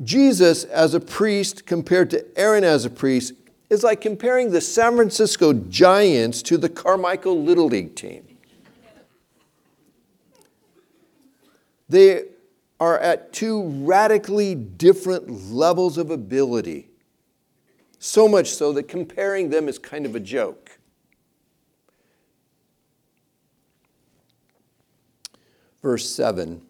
Jesus 0.03 0.63
as 0.63 0.93
a 0.93 0.99
priest 0.99 1.65
compared 1.65 2.09
to 2.11 2.25
Aaron 2.37 2.63
as 2.63 2.85
a 2.85 2.89
priest 2.89 3.33
is 3.69 3.83
like 3.83 4.01
comparing 4.01 4.51
the 4.51 4.61
San 4.61 4.95
Francisco 4.95 5.53
Giants 5.53 6.41
to 6.43 6.57
the 6.57 6.69
Carmichael 6.69 7.43
Little 7.43 7.67
League 7.67 7.95
team. 7.95 8.25
They 11.87 12.25
are 12.79 12.97
at 12.99 13.33
two 13.33 13.63
radically 13.63 14.55
different 14.55 15.51
levels 15.51 15.97
of 15.97 16.11
ability. 16.11 16.89
So 17.99 18.27
much 18.27 18.51
so 18.51 18.71
that 18.73 18.83
comparing 18.83 19.49
them 19.49 19.67
is 19.67 19.77
kind 19.77 20.05
of 20.05 20.15
a 20.15 20.19
joke. 20.19 20.79
Verse 25.81 26.09
7 26.09 26.61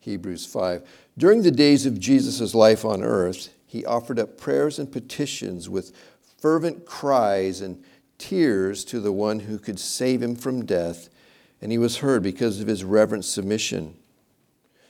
Hebrews 0.00 0.46
5. 0.46 0.82
During 1.18 1.42
the 1.42 1.50
days 1.50 1.84
of 1.84 2.00
Jesus' 2.00 2.54
life 2.54 2.84
on 2.84 3.02
earth, 3.02 3.50
he 3.66 3.84
offered 3.84 4.18
up 4.18 4.38
prayers 4.38 4.78
and 4.78 4.90
petitions 4.90 5.68
with 5.68 5.92
fervent 6.38 6.86
cries 6.86 7.60
and 7.60 7.82
tears 8.18 8.84
to 8.86 8.98
the 8.98 9.12
one 9.12 9.40
who 9.40 9.58
could 9.58 9.78
save 9.78 10.22
him 10.22 10.34
from 10.34 10.64
death, 10.64 11.10
and 11.60 11.70
he 11.70 11.78
was 11.78 11.98
heard 11.98 12.22
because 12.22 12.60
of 12.60 12.66
his 12.66 12.82
reverent 12.82 13.24
submission. 13.24 13.96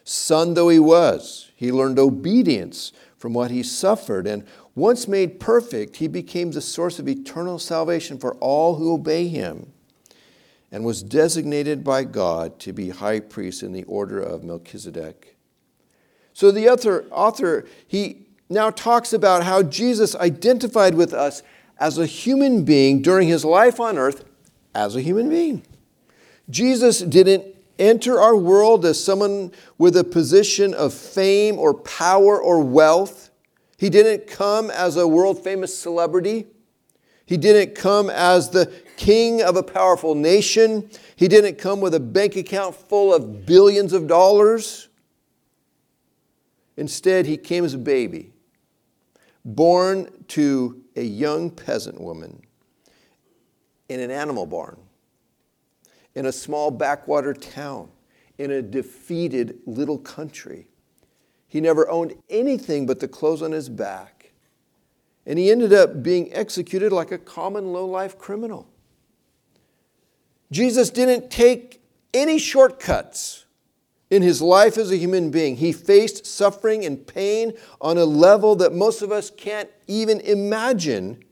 Son 0.04 0.54
though 0.54 0.68
he 0.68 0.78
was, 0.78 1.50
he 1.56 1.72
learned 1.72 1.98
obedience 1.98 2.92
from 3.18 3.34
what 3.34 3.50
he 3.50 3.62
suffered, 3.62 4.26
and 4.26 4.46
once 4.74 5.08
made 5.08 5.40
perfect, 5.40 5.96
he 5.96 6.08
became 6.08 6.52
the 6.52 6.60
source 6.60 6.98
of 6.98 7.08
eternal 7.08 7.58
salvation 7.58 8.16
for 8.16 8.34
all 8.36 8.76
who 8.76 8.94
obey 8.94 9.26
him 9.26 9.72
and 10.72 10.84
was 10.84 11.02
designated 11.02 11.82
by 11.82 12.04
God 12.04 12.58
to 12.60 12.72
be 12.72 12.90
high 12.90 13.20
priest 13.20 13.62
in 13.62 13.72
the 13.72 13.84
order 13.84 14.20
of 14.20 14.44
Melchizedek. 14.44 15.36
So 16.32 16.50
the 16.50 16.68
author, 16.68 17.06
author, 17.10 17.66
he 17.86 18.26
now 18.48 18.70
talks 18.70 19.12
about 19.12 19.44
how 19.44 19.62
Jesus 19.62 20.14
identified 20.16 20.94
with 20.94 21.12
us 21.12 21.42
as 21.78 21.98
a 21.98 22.06
human 22.06 22.64
being 22.64 23.02
during 23.02 23.28
his 23.28 23.44
life 23.44 23.80
on 23.80 23.98
earth 23.98 24.24
as 24.74 24.94
a 24.94 25.00
human 25.00 25.28
being. 25.28 25.62
Jesus 26.48 27.00
didn't 27.00 27.44
enter 27.78 28.20
our 28.20 28.36
world 28.36 28.84
as 28.84 29.02
someone 29.02 29.52
with 29.78 29.96
a 29.96 30.04
position 30.04 30.74
of 30.74 30.92
fame 30.92 31.58
or 31.58 31.72
power 31.74 32.40
or 32.40 32.60
wealth. 32.60 33.30
He 33.78 33.88
didn't 33.88 34.26
come 34.26 34.70
as 34.70 34.96
a 34.96 35.08
world 35.08 35.42
famous 35.42 35.76
celebrity. 35.76 36.46
He 37.24 37.36
didn't 37.36 37.74
come 37.74 38.10
as 38.10 38.50
the 38.50 38.70
king 39.00 39.40
of 39.40 39.56
a 39.56 39.62
powerful 39.62 40.14
nation. 40.14 40.90
He 41.16 41.26
didn't 41.26 41.56
come 41.56 41.80
with 41.80 41.94
a 41.94 42.00
bank 42.00 42.36
account 42.36 42.74
full 42.74 43.14
of 43.14 43.46
billions 43.46 43.94
of 43.94 44.06
dollars. 44.06 44.88
Instead, 46.76 47.24
he 47.24 47.38
came 47.38 47.64
as 47.64 47.72
a 47.72 47.78
baby, 47.78 48.34
born 49.42 50.24
to 50.28 50.82
a 50.96 51.02
young 51.02 51.50
peasant 51.50 51.98
woman 51.98 52.42
in 53.88 54.00
an 54.00 54.10
animal 54.10 54.44
barn, 54.44 54.78
in 56.14 56.26
a 56.26 56.32
small 56.32 56.70
backwater 56.70 57.32
town, 57.32 57.88
in 58.36 58.50
a 58.50 58.60
defeated 58.60 59.60
little 59.64 59.98
country. 59.98 60.68
He 61.48 61.62
never 61.62 61.88
owned 61.88 62.14
anything 62.28 62.84
but 62.84 63.00
the 63.00 63.08
clothes 63.08 63.40
on 63.40 63.52
his 63.52 63.70
back. 63.70 64.32
And 65.24 65.38
he 65.38 65.50
ended 65.50 65.72
up 65.72 66.02
being 66.02 66.32
executed 66.34 66.92
like 66.92 67.12
a 67.12 67.18
common 67.18 67.72
low 67.72 67.86
life 67.86 68.18
criminal. 68.18 68.68
Jesus 70.52 70.90
didn't 70.90 71.30
take 71.30 71.80
any 72.12 72.38
shortcuts 72.38 73.44
in 74.10 74.22
his 74.22 74.42
life 74.42 74.76
as 74.76 74.90
a 74.90 74.96
human 74.96 75.30
being. 75.30 75.56
He 75.56 75.72
faced 75.72 76.26
suffering 76.26 76.84
and 76.84 77.06
pain 77.06 77.52
on 77.80 77.96
a 77.96 78.04
level 78.04 78.56
that 78.56 78.72
most 78.72 79.02
of 79.02 79.12
us 79.12 79.30
can't 79.30 79.70
even 79.86 80.20
imagine 80.20 81.22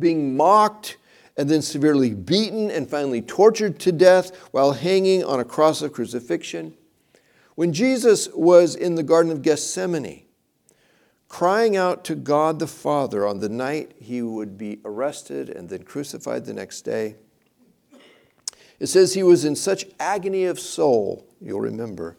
being 0.00 0.36
mocked 0.36 0.96
and 1.36 1.50
then 1.50 1.60
severely 1.60 2.14
beaten 2.14 2.70
and 2.70 2.88
finally 2.88 3.20
tortured 3.20 3.78
to 3.80 3.92
death 3.92 4.34
while 4.52 4.72
hanging 4.72 5.22
on 5.22 5.38
a 5.38 5.44
cross 5.44 5.82
of 5.82 5.92
crucifixion. 5.92 6.74
When 7.54 7.74
Jesus 7.74 8.28
was 8.34 8.74
in 8.74 8.94
the 8.94 9.02
Garden 9.02 9.30
of 9.30 9.42
Gethsemane, 9.42 10.24
crying 11.28 11.76
out 11.76 12.04
to 12.04 12.14
God 12.14 12.58
the 12.58 12.66
Father 12.66 13.26
on 13.26 13.40
the 13.40 13.48
night 13.50 13.92
he 14.00 14.22
would 14.22 14.56
be 14.56 14.80
arrested 14.84 15.50
and 15.50 15.68
then 15.68 15.82
crucified 15.82 16.46
the 16.46 16.54
next 16.54 16.82
day, 16.82 17.16
it 18.78 18.86
says 18.86 19.14
he 19.14 19.22
was 19.22 19.44
in 19.44 19.56
such 19.56 19.86
agony 19.98 20.44
of 20.44 20.60
soul, 20.60 21.26
you'll 21.40 21.60
remember, 21.60 22.16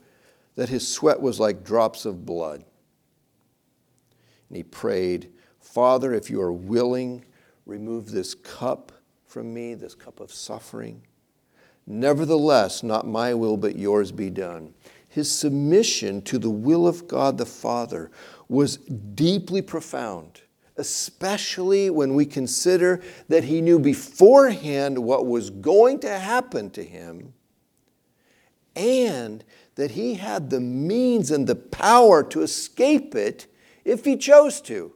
that 0.56 0.70
his 0.70 0.88
sweat 0.88 1.22
was 1.22 1.40
like 1.40 1.64
drops 1.64 2.06
of 2.06 2.26
blood. 2.26 2.64
And 4.50 4.58
he 4.58 4.64
prayed, 4.64 5.30
Father, 5.60 6.14
if 6.14 6.30
you 6.30 6.42
are 6.42 6.52
willing, 6.52 7.26
remove 7.66 8.12
this 8.12 8.34
cup 8.34 8.92
from 9.26 9.54
me, 9.54 9.76
this 9.76 9.94
cup 9.94 10.20
of 10.20 10.32
suffering. 10.32 11.04
Nevertheless, 11.86 12.82
not 12.82 13.08
my 13.08 13.34
will, 13.34 13.58
but 13.58 13.78
yours 13.78 14.12
be 14.12 14.30
done. 14.30 14.74
His 15.08 15.32
submission 15.32 16.22
to 16.24 16.38
the 16.38 16.50
will 16.50 16.88
of 16.88 17.08
God 17.08 17.38
the 17.38 17.46
Father 17.46 18.12
was 18.50 18.78
deeply 18.78 19.62
profound 19.62 20.42
especially 20.78 21.90
when 21.90 22.14
we 22.14 22.26
consider 22.26 23.02
that 23.28 23.44
he 23.44 23.62
knew 23.62 23.80
beforehand 23.80 25.00
what 25.00 25.26
was 25.26 25.50
going 25.50 26.00
to 26.00 26.20
happen 26.20 26.70
to 26.70 26.84
him 26.84 27.34
and 28.76 29.44
that 29.76 29.92
he 29.92 30.16
had 30.16 30.50
the 30.50 30.60
means 30.60 31.32
and 31.32 31.48
the 31.48 31.56
power 31.56 32.24
to 32.24 32.42
escape 32.42 33.16
it 33.16 33.48
if 33.84 34.06
he 34.06 34.16
chose 34.16 34.62
to. 34.62 34.94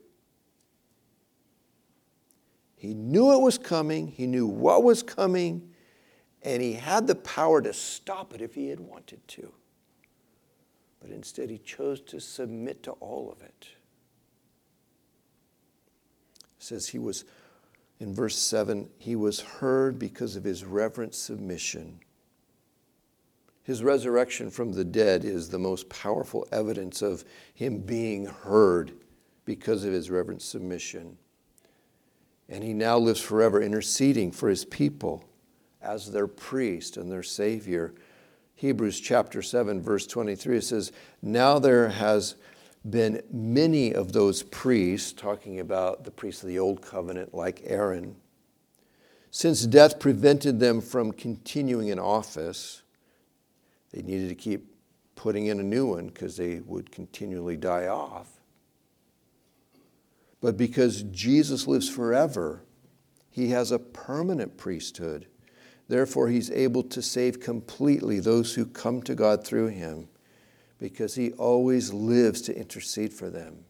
He 2.76 2.94
knew 2.94 3.34
it 3.34 3.42
was 3.42 3.58
coming, 3.58 4.08
he 4.08 4.26
knew 4.26 4.48
what 4.48 4.84
was 4.84 5.04
coming, 5.04 5.70
and 6.42 6.62
he 6.62 6.74
had 6.74 7.08
the 7.08 7.16
power 7.16 7.62
to 7.62 7.74
stop 7.74 8.34
it 8.34 8.42
if 8.42 8.56
he 8.56 8.70
had 8.70 8.80
wanted 8.80 9.28
to. 9.30 9.52
But 11.00 11.12
instead, 11.12 11.50
he 11.50 11.58
chose 11.58 12.02
to 12.02 12.20
submit 12.20 12.84
to 12.84 12.92
all 12.94 13.32
of 13.32 13.42
it 13.42 13.68
says 16.62 16.88
he 16.88 17.00
was, 17.00 17.26
in 18.00 18.14
verse 18.14 18.38
7, 18.38 18.90
he 18.98 19.16
was 19.16 19.42
heard 19.42 19.98
because 19.98 20.36
of 20.36 20.44
his 20.44 20.64
reverent 20.64 21.16
submission. 21.16 22.00
His 23.64 23.84
resurrection 23.84 24.50
from 24.50 24.74
the 24.74 24.84
dead 24.84 25.24
is 25.24 25.50
the 25.50 25.60
most 25.60 25.90
powerful 25.90 26.48
evidence 26.52 27.02
of 27.02 27.24
him 27.54 27.80
being 27.80 28.26
heard 28.26 28.94
because 29.46 29.84
of 29.84 29.94
his 29.94 30.10
reverent 30.10 30.42
submission. 30.42 31.18
And 32.50 32.64
he 32.64 32.74
now 32.74 32.98
lives 32.98 33.22
forever 33.22 33.62
interceding 33.62 34.32
for 34.32 34.50
his 34.50 34.66
people 34.66 35.24
as 35.82 36.12
their 36.12 36.28
priest 36.28 36.98
and 36.98 37.12
their 37.12 37.24
savior. 37.24 37.94
Hebrews 38.56 39.00
chapter 39.00 39.42
7, 39.42 39.82
verse 39.82 40.06
23, 40.06 40.58
it 40.58 40.64
says, 40.64 40.92
Now 41.22 41.60
there 41.60 41.90
has 41.90 42.36
been 42.90 43.22
many 43.32 43.94
of 43.94 44.14
those 44.14 44.44
priests, 44.44 45.14
talking 45.14 45.60
about 45.60 46.04
the 46.04 46.12
priests 46.12 46.42
of 46.44 46.50
the 46.50 46.60
Old 46.60 46.82
Covenant 46.82 47.34
like 47.34 47.62
Aaron, 47.66 48.16
since 49.30 49.66
death 49.66 50.00
prevented 50.00 50.60
them 50.60 50.82
from 50.82 51.14
continuing 51.14 51.88
in 51.88 52.00
office, 52.00 52.82
they 53.94 54.02
needed 54.02 54.30
to 54.30 54.36
keep 54.36 54.76
putting 55.16 55.46
in 55.46 55.60
a 55.60 55.64
new 55.64 55.86
one 55.86 56.08
because 56.08 56.36
they 56.36 56.60
would 56.60 56.92
continually 56.92 57.56
die 57.56 57.88
off. 57.88 58.28
But 60.42 60.58
because 60.58 61.04
Jesus 61.04 61.68
lives 61.68 61.88
forever, 61.88 62.64
he 63.30 63.50
has 63.50 63.72
a 63.72 63.80
permanent 63.80 64.58
priesthood. 64.58 65.28
Therefore, 65.88 66.28
he's 66.28 66.52
able 66.52 66.84
to 66.84 67.02
save 67.02 67.40
completely 67.40 68.20
those 68.20 68.56
who 68.56 68.66
come 68.66 69.02
to 69.04 69.16
God 69.16 69.46
through 69.46 69.68
him 69.68 70.10
because 70.82 71.14
he 71.14 71.32
always 71.34 71.94
lives 71.94 72.42
to 72.42 72.58
intercede 72.58 73.14
for 73.14 73.30
them. 73.30 73.64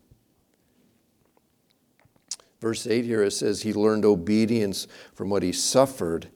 Verse 2.61 2.87
8 2.87 3.03
here 3.03 3.23
it 3.23 3.31
says, 3.31 3.61
He 3.61 3.73
learned 3.73 4.05
obedience 4.05 4.87
from 5.13 5.29
what 5.29 5.43
he 5.43 5.51
suffered, 5.51 6.29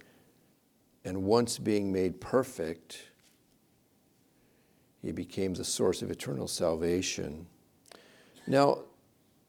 and 1.05 1.23
once 1.23 1.57
being 1.57 1.93
made 1.93 2.19
perfect, 2.19 3.03
he 5.01 5.13
became 5.13 5.53
the 5.53 5.63
source 5.63 6.01
of 6.01 6.11
eternal 6.11 6.47
salvation. 6.47 7.47
Now, 8.45 8.79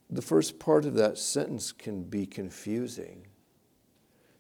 the 0.09 0.23
first 0.23 0.61
part 0.61 0.85
of 0.85 0.95
that 0.95 1.19
sentence 1.19 1.73
can 1.73 2.05
be 2.05 2.27
confusing. 2.27 3.27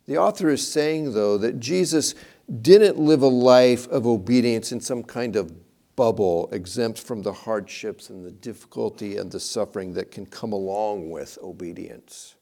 The 0.06 0.18
author 0.18 0.50
is 0.50 0.64
saying, 0.64 1.14
though, 1.14 1.36
that 1.38 1.58
Jesus 1.58 2.14
didn't 2.60 2.96
live 2.96 3.22
a 3.22 3.28
life 3.28 3.88
of 3.88 4.06
obedience 4.06 4.70
in 4.70 4.80
some 4.80 5.02
kind 5.02 5.34
of 5.34 5.52
bubble, 5.96 6.48
exempt 6.52 7.00
from 7.00 7.22
the 7.22 7.32
hardships 7.32 8.10
and 8.10 8.24
the 8.24 8.30
difficulty 8.30 9.16
and 9.16 9.32
the 9.32 9.40
suffering 9.40 9.94
that 9.94 10.10
can 10.10 10.26
come 10.26 10.52
along 10.52 11.10
with 11.10 11.38
obedience. 11.42 12.36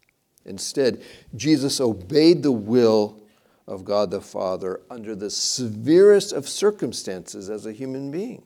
Instead, 0.44 1.02
Jesus 1.34 1.80
obeyed 1.80 2.42
the 2.42 2.52
will 2.52 3.22
of 3.66 3.84
God 3.84 4.10
the 4.10 4.20
Father 4.20 4.80
under 4.90 5.14
the 5.14 5.30
severest 5.30 6.32
of 6.32 6.48
circumstances 6.48 7.48
as 7.48 7.64
a 7.64 7.72
human 7.72 8.10
being. 8.10 8.42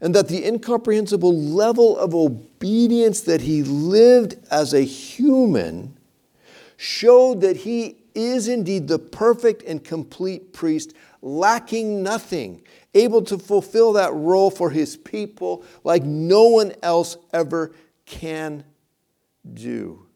And 0.00 0.14
that 0.14 0.28
the 0.28 0.46
incomprehensible 0.46 1.36
level 1.36 1.96
of 1.98 2.14
obedience 2.14 3.20
that 3.22 3.42
he 3.42 3.62
lived 3.62 4.36
as 4.50 4.72
a 4.72 4.82
human 4.82 5.98
showed 6.76 7.40
that 7.40 7.58
he 7.58 7.96
is 8.14 8.48
indeed 8.48 8.88
the 8.88 8.98
perfect 8.98 9.62
and 9.64 9.82
complete 9.82 10.52
priest, 10.52 10.94
lacking 11.20 12.02
nothing, 12.02 12.62
able 12.94 13.22
to 13.22 13.38
fulfill 13.38 13.92
that 13.94 14.12
role 14.14 14.50
for 14.50 14.70
his 14.70 14.96
people 14.96 15.64
like 15.84 16.04
no 16.04 16.44
one 16.48 16.72
else 16.82 17.16
ever 17.32 17.72
can 18.06 18.64
do. 19.54 20.06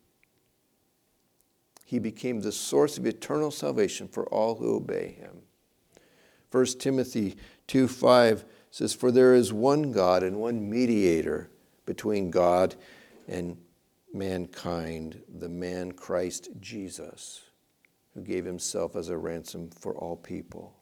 He 1.84 1.98
became 1.98 2.40
the 2.40 2.52
source 2.52 2.96
of 2.96 3.06
eternal 3.06 3.50
salvation 3.50 4.08
for 4.08 4.26
all 4.28 4.54
who 4.54 4.76
obey 4.76 5.12
him. 5.12 5.42
1 6.50 6.64
Timothy 6.78 7.36
2 7.66 7.88
5 7.88 8.44
says, 8.70 8.94
For 8.94 9.10
there 9.10 9.34
is 9.34 9.52
one 9.52 9.92
God 9.92 10.22
and 10.22 10.38
one 10.38 10.68
mediator 10.68 11.50
between 11.84 12.30
God 12.30 12.74
and 13.28 13.56
mankind, 14.12 15.22
the 15.28 15.48
man 15.48 15.92
Christ 15.92 16.48
Jesus, 16.60 17.42
who 18.14 18.22
gave 18.22 18.44
himself 18.44 18.96
as 18.96 19.08
a 19.08 19.16
ransom 19.16 19.70
for 19.70 19.94
all 19.94 20.16
people. 20.16 20.74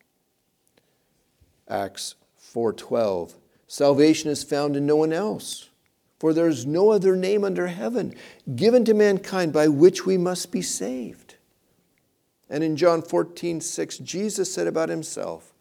Acts 1.71 2.17
4:12. 2.37 3.37
Salvation 3.67 4.31
is 4.31 4.43
found 4.43 4.77
in 4.77 4.85
no 4.85 4.97
one 4.97 5.13
else, 5.13 5.71
for 6.19 6.35
there 6.35 6.49
is 6.49 6.67
no 6.67 6.91
other 6.91 7.15
name 7.15 7.45
under 7.45 7.69
heaven 7.69 8.15
given 8.57 8.85
to 8.85 8.93
mankind 8.93 9.53
by 9.53 9.69
which 9.69 10.05
we 10.05 10.19
must 10.19 10.51
be 10.51 10.61
saved. 10.61 11.37
And 12.49 12.65
in 12.65 12.77
John 12.77 13.01
14:6, 13.01 13.99
Jesus 13.99 14.53
said 14.53 14.67
about 14.67 14.89
himself, 14.89 15.55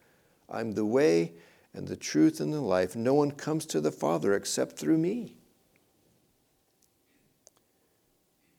I'm 0.50 0.72
the 0.72 0.86
way 0.86 1.34
and 1.74 1.88
the 1.88 1.96
truth 1.96 2.40
and 2.40 2.52
the 2.52 2.62
life. 2.62 2.96
No 2.96 3.14
one 3.14 3.32
comes 3.32 3.66
to 3.68 3.80
the 3.80 3.92
Father 3.92 4.34
except 4.34 4.78
through 4.78 4.98
me. 4.98 5.36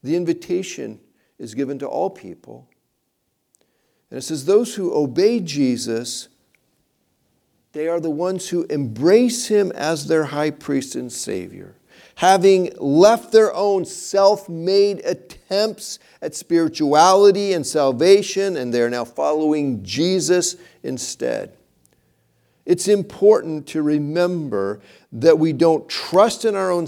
The 0.02 0.16
invitation 0.16 1.00
is 1.38 1.54
given 1.54 1.78
to 1.80 1.86
all 1.86 2.10
people. 2.10 2.68
And 4.10 4.18
it 4.18 4.22
says, 4.22 4.44
Those 4.44 4.76
who 4.76 4.94
obey 4.94 5.40
Jesus, 5.40 6.28
they 7.72 7.88
are 7.88 8.00
the 8.00 8.10
ones 8.10 8.48
who 8.48 8.64
embrace 8.64 9.46
him 9.46 9.70
as 9.72 10.06
their 10.06 10.24
high 10.24 10.50
priest 10.50 10.96
and 10.96 11.12
Savior. 11.12 11.76
Having 12.16 12.74
left 12.76 13.32
their 13.32 13.54
own 13.54 13.84
self 13.84 14.48
made 14.48 15.00
attempts 15.04 15.98
at 16.20 16.34
spirituality 16.34 17.52
and 17.52 17.66
salvation, 17.66 18.56
and 18.56 18.74
they're 18.74 18.90
now 18.90 19.04
following 19.04 19.82
Jesus 19.82 20.56
instead. 20.82 21.56
It's 22.66 22.88
important 22.88 23.66
to 23.68 23.82
remember 23.82 24.80
that 25.12 25.38
we 25.38 25.52
don't 25.52 25.88
trust 25.88 26.44
in 26.44 26.54
our 26.54 26.70
own 26.70 26.86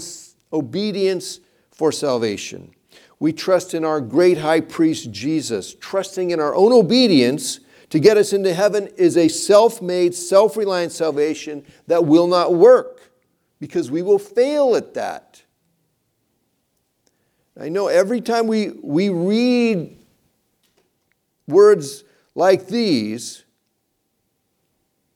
obedience 0.51 1.39
for 1.71 1.91
salvation. 1.91 2.73
We 3.19 3.33
trust 3.33 3.73
in 3.73 3.83
our 3.83 4.01
great 4.01 4.37
high 4.37 4.61
priest 4.61 5.11
Jesus. 5.11 5.75
Trusting 5.75 6.31
in 6.31 6.39
our 6.39 6.53
own 6.53 6.71
obedience 6.71 7.59
to 7.93 7.99
get 7.99 8.17
us 8.17 8.33
into 8.33 8.51
heaven 8.51 8.89
is 8.97 9.15
a 9.15 9.27
self 9.27 9.79
made, 9.79 10.15
self 10.15 10.57
reliant 10.57 10.91
salvation 10.91 11.63
that 11.85 12.03
will 12.03 12.25
not 12.25 12.55
work 12.55 13.11
because 13.59 13.91
we 13.91 14.01
will 14.01 14.17
fail 14.17 14.75
at 14.75 14.95
that. 14.95 15.43
I 17.55 17.69
know 17.69 17.89
every 17.89 18.19
time 18.19 18.47
we, 18.47 18.69
we 18.81 19.09
read 19.09 19.95
words 21.47 22.03
like 22.33 22.65
these, 22.65 23.43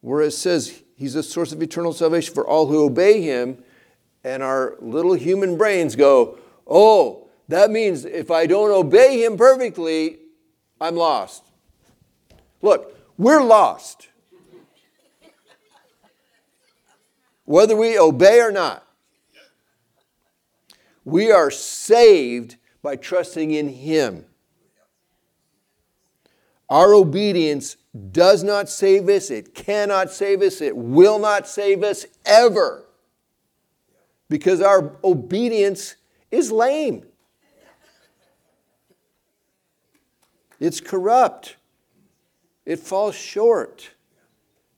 where 0.02 0.22
it 0.22 0.34
says 0.34 0.84
he's 0.98 1.16
a 1.16 1.24
source 1.24 1.52
of 1.52 1.64
eternal 1.64 1.94
salvation 1.94 2.36
for 2.36 2.46
all 2.46 2.68
who 2.68 2.86
obey 2.86 3.24
him, 3.24 3.58
and 4.24 4.44
our 4.44 4.76
little 4.82 5.16
human 5.16 5.58
brains 5.58 5.96
go, 5.96 6.38
oh, 6.68 7.28
that 7.48 7.72
means 7.72 8.06
if 8.06 8.30
I 8.30 8.46
don't 8.46 8.70
obey 8.70 9.26
him 9.26 9.36
perfectly, 9.36 10.20
I'm 10.80 10.96
lost. 10.96 11.47
Look, 12.62 12.96
we're 13.18 13.44
lost. 13.44 14.10
Whether 17.46 17.76
we 17.76 17.98
obey 17.98 18.42
or 18.42 18.52
not. 18.52 18.86
We 21.06 21.32
are 21.32 21.50
saved 21.50 22.58
by 22.82 22.96
trusting 22.98 23.52
in 23.52 23.70
Him. 23.70 24.26
Our 26.70 26.94
obedience 26.94 27.78
does 28.12 28.44
not 28.44 28.70
save 28.70 29.08
us, 29.10 29.32
it 29.32 29.56
cannot 29.56 30.12
save 30.12 30.42
us, 30.42 30.62
it 30.62 30.76
will 30.76 31.20
not 31.20 31.48
save 31.48 31.84
us 31.84 32.06
ever. 32.26 32.84
Because 34.30 34.62
our 34.62 34.98
obedience 35.04 35.96
is 36.30 36.52
lame, 36.52 37.06
it's 40.60 40.82
corrupt, 40.82 41.57
it 42.68 42.80
falls 42.80 43.16
short. 43.16 43.92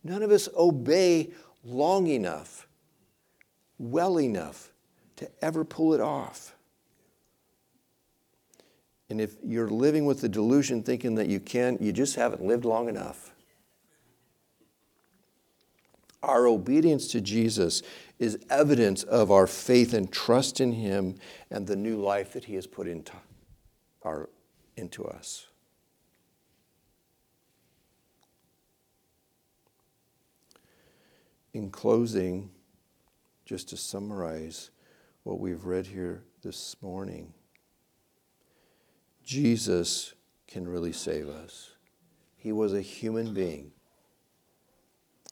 None 0.04 0.22
of 0.22 0.30
us 0.32 0.48
obey 0.56 1.32
long 1.66 2.06
enough, 2.06 2.68
well 3.80 4.20
enough 4.20 4.72
to 5.16 5.30
ever 5.42 5.66
pull 5.66 5.96
it 5.96 6.00
off. 6.00 6.56
And 9.10 9.20
if 9.20 9.36
you're 9.44 9.70
living 9.70 10.06
with 10.06 10.22
the 10.22 10.30
delusion 10.30 10.84
thinking 10.84 11.16
that 11.16 11.28
you 11.28 11.40
can, 11.40 11.80
you 11.82 11.92
just 11.92 12.16
haven't 12.16 12.44
lived 12.44 12.64
long 12.64 12.90
enough. 12.90 13.34
Our 16.22 16.46
obedience 16.46 17.08
to 17.08 17.22
Jesus 17.22 17.82
is 18.20 18.38
evidence 18.52 19.02
of 19.02 19.32
our 19.32 19.48
faith 19.48 19.96
and 19.96 20.12
trust 20.12 20.62
in 20.62 20.74
Him 20.74 21.16
and 21.50 21.66
the 21.66 21.76
new 21.76 21.98
life 21.98 22.34
that 22.34 22.46
He 22.46 22.54
has 22.54 22.68
put 22.68 22.88
into, 22.88 23.14
our, 24.04 24.30
into 24.78 25.06
us. 25.06 25.49
In 31.54 31.72
closing, 31.72 32.52
just 33.46 33.70
to 33.70 33.78
summarize, 33.78 34.70
what 35.24 35.40
we've 35.40 35.66
read 35.66 35.88
here 35.88 36.24
this 36.42 36.76
morning. 36.82 37.34
Jesus 39.24 40.14
can 40.48 40.68
really 40.68 40.94
save 40.94 41.28
us. 41.28 41.72
He 42.38 42.52
was 42.52 42.74
a 42.74 42.82
human 42.82 43.34
being, 43.34 43.72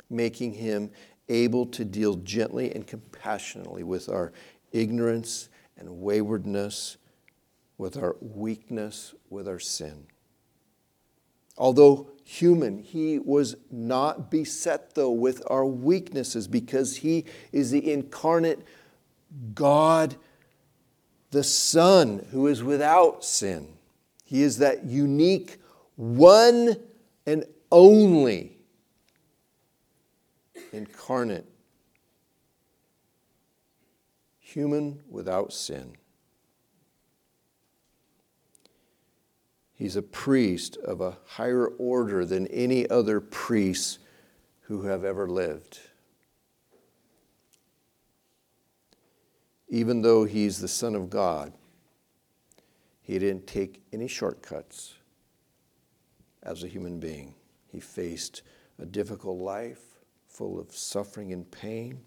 making 0.10 0.54
him 0.54 0.92
able 1.30 1.66
to 1.68 1.86
deal 1.86 2.16
gently 2.16 2.74
and 2.74 2.86
compassionately 2.86 3.84
with 3.84 4.10
our 4.10 4.34
ignorance 4.72 5.50
and 5.78 6.02
waywardness, 6.02 6.98
with 7.78 7.98
our 7.98 8.16
weakness, 8.22 9.14
with 9.30 9.48
our 9.48 9.60
sin. 9.60 10.08
Although 11.58 12.10
human, 12.24 12.80
he 12.80 13.20
was 13.20 13.56
not 13.72 14.30
beset, 14.30 14.96
though, 14.96 15.12
with 15.12 15.42
our 15.48 15.66
weaknesses 15.66 16.48
because 16.48 16.98
he 16.98 17.26
is 17.52 17.72
the 17.72 17.92
incarnate 17.92 18.60
God 19.54 20.16
the 21.32 21.44
Son 21.44 22.26
who 22.32 22.48
is 22.48 22.64
without 22.64 23.24
sin. 23.24 23.78
He 24.24 24.42
is 24.42 24.58
that 24.60 24.86
unique, 24.86 25.58
one 25.96 26.78
and 27.26 27.46
only 27.72 28.58
incarnate 30.72 31.46
human 34.40 35.02
without 35.10 35.52
sin. 35.52 35.94
He's 39.78 39.96
a 39.96 40.02
priest 40.02 40.76
of 40.78 41.00
a 41.00 41.18
higher 41.26 41.68
order 41.68 42.26
than 42.26 42.48
any 42.48 42.90
other 42.90 43.22
priests 43.22 44.00
who 44.64 44.82
have 44.82 45.06
ever 45.06 45.30
lived. 45.30 45.80
even 49.70 50.02
though 50.02 50.24
he's 50.24 50.60
the 50.60 50.68
Son 50.68 50.96
of 50.96 51.10
God, 51.10 51.54
he 53.02 53.20
didn't 53.20 53.48
take 53.48 53.82
any 53.92 54.08
shortcuts 54.08 54.96
as 56.44 56.64
a 56.64 56.68
human 56.68 57.00
being. 57.00 57.36
He 57.68 57.80
faced 57.80 58.44
a 58.80 58.86
difficult 58.86 59.40
life 59.40 59.82
full 60.28 60.60
of 60.60 60.74
suffering 60.74 61.34
and 61.34 61.50
pain, 61.50 62.00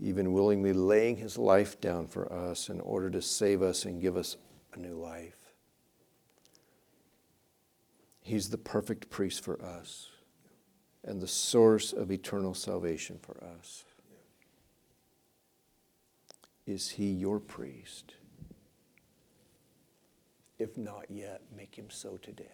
even 0.00 0.32
willingly 0.32 0.72
laying 0.72 1.16
his 1.16 1.38
life 1.38 1.80
down 1.80 2.06
for 2.06 2.32
us 2.32 2.68
in 2.68 2.80
order 2.80 3.10
to 3.10 3.22
save 3.22 3.62
us 3.62 3.84
and 3.84 4.00
give 4.00 4.16
us 4.16 4.36
a 4.74 4.78
new 4.78 4.94
life. 4.94 5.43
He's 8.24 8.48
the 8.48 8.58
perfect 8.58 9.10
priest 9.10 9.44
for 9.44 9.62
us 9.62 10.08
and 11.04 11.20
the 11.20 11.28
source 11.28 11.92
of 11.92 12.10
eternal 12.10 12.54
salvation 12.54 13.18
for 13.20 13.36
us. 13.58 13.84
Is 16.66 16.88
he 16.88 17.10
your 17.10 17.38
priest? 17.38 18.14
If 20.58 20.78
not 20.78 21.10
yet, 21.10 21.42
make 21.54 21.74
him 21.74 21.90
so 21.90 22.16
today. 22.16 22.44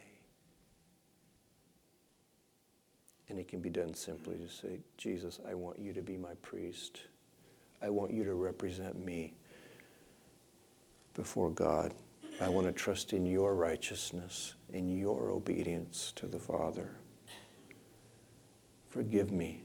And 3.28 3.38
it 3.38 3.46
can 3.46 3.60
be 3.60 3.70
done 3.70 3.94
simply 3.94 4.38
to 4.38 4.48
say, 4.48 4.80
Jesus, 4.98 5.38
I 5.48 5.54
want 5.54 5.78
you 5.78 5.92
to 5.92 6.02
be 6.02 6.16
my 6.16 6.34
priest. 6.42 7.02
I 7.80 7.90
want 7.90 8.12
you 8.12 8.24
to 8.24 8.34
represent 8.34 8.98
me 8.98 9.34
before 11.14 11.50
God. 11.50 11.94
I 12.40 12.48
want 12.48 12.66
to 12.66 12.72
trust 12.72 13.12
in 13.12 13.26
your 13.26 13.54
righteousness, 13.54 14.54
in 14.72 14.88
your 14.88 15.30
obedience 15.30 16.12
to 16.16 16.26
the 16.26 16.38
Father. 16.38 16.90
Forgive 18.88 19.30
me 19.30 19.62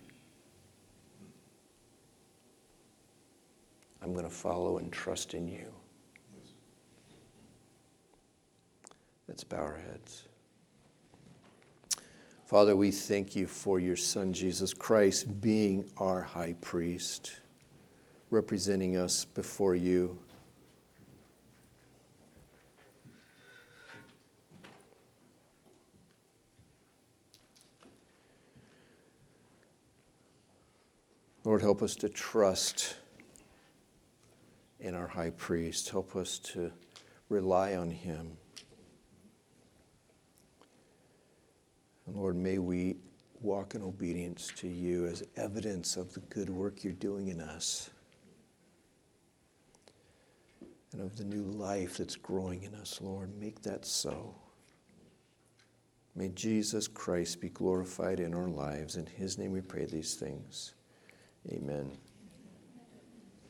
I'm 4.05 4.13
going 4.13 4.25
to 4.25 4.29
follow 4.29 4.77
and 4.77 4.91
trust 4.91 5.33
in 5.33 5.47
you. 5.47 5.65
Let's 9.27 9.43
bow 9.43 9.57
our 9.57 9.79
heads. 9.79 10.27
Father, 12.45 12.75
we 12.75 12.91
thank 12.91 13.35
you 13.35 13.47
for 13.47 13.79
your 13.79 13.95
Son, 13.95 14.31
Jesus 14.31 14.75
Christ, 14.75 15.41
being 15.41 15.89
our 15.97 16.21
high 16.21 16.53
priest, 16.61 17.37
representing 18.29 18.95
us 18.95 19.25
before 19.25 19.73
you. 19.73 20.19
Lord, 31.55 31.63
help 31.63 31.83
us 31.83 31.95
to 31.95 32.09
trust 32.09 32.97
in 34.81 34.93
our 34.93 35.07
high 35.07 35.29
priest. 35.29 35.87
Help 35.87 36.17
us 36.17 36.37
to 36.39 36.69
rely 37.29 37.75
on 37.77 37.89
him. 37.89 38.35
And 42.05 42.17
Lord, 42.17 42.35
may 42.35 42.57
we 42.57 42.97
walk 43.39 43.73
in 43.73 43.81
obedience 43.81 44.51
to 44.57 44.67
you 44.67 45.05
as 45.05 45.23
evidence 45.37 45.95
of 45.95 46.13
the 46.13 46.19
good 46.19 46.49
work 46.49 46.83
you're 46.83 46.91
doing 46.91 47.29
in 47.29 47.39
us 47.39 47.89
and 50.91 51.01
of 51.01 51.15
the 51.15 51.23
new 51.23 51.43
life 51.43 51.99
that's 51.99 52.17
growing 52.17 52.63
in 52.63 52.75
us, 52.75 52.99
Lord. 52.99 53.33
Make 53.39 53.61
that 53.61 53.85
so. 53.85 54.35
May 56.17 56.27
Jesus 56.27 56.89
Christ 56.89 57.39
be 57.39 57.47
glorified 57.47 58.19
in 58.19 58.33
our 58.33 58.49
lives. 58.49 58.97
In 58.97 59.05
his 59.05 59.37
name 59.37 59.53
we 59.53 59.61
pray 59.61 59.85
these 59.85 60.15
things. 60.15 60.73
Amen. 61.51 61.91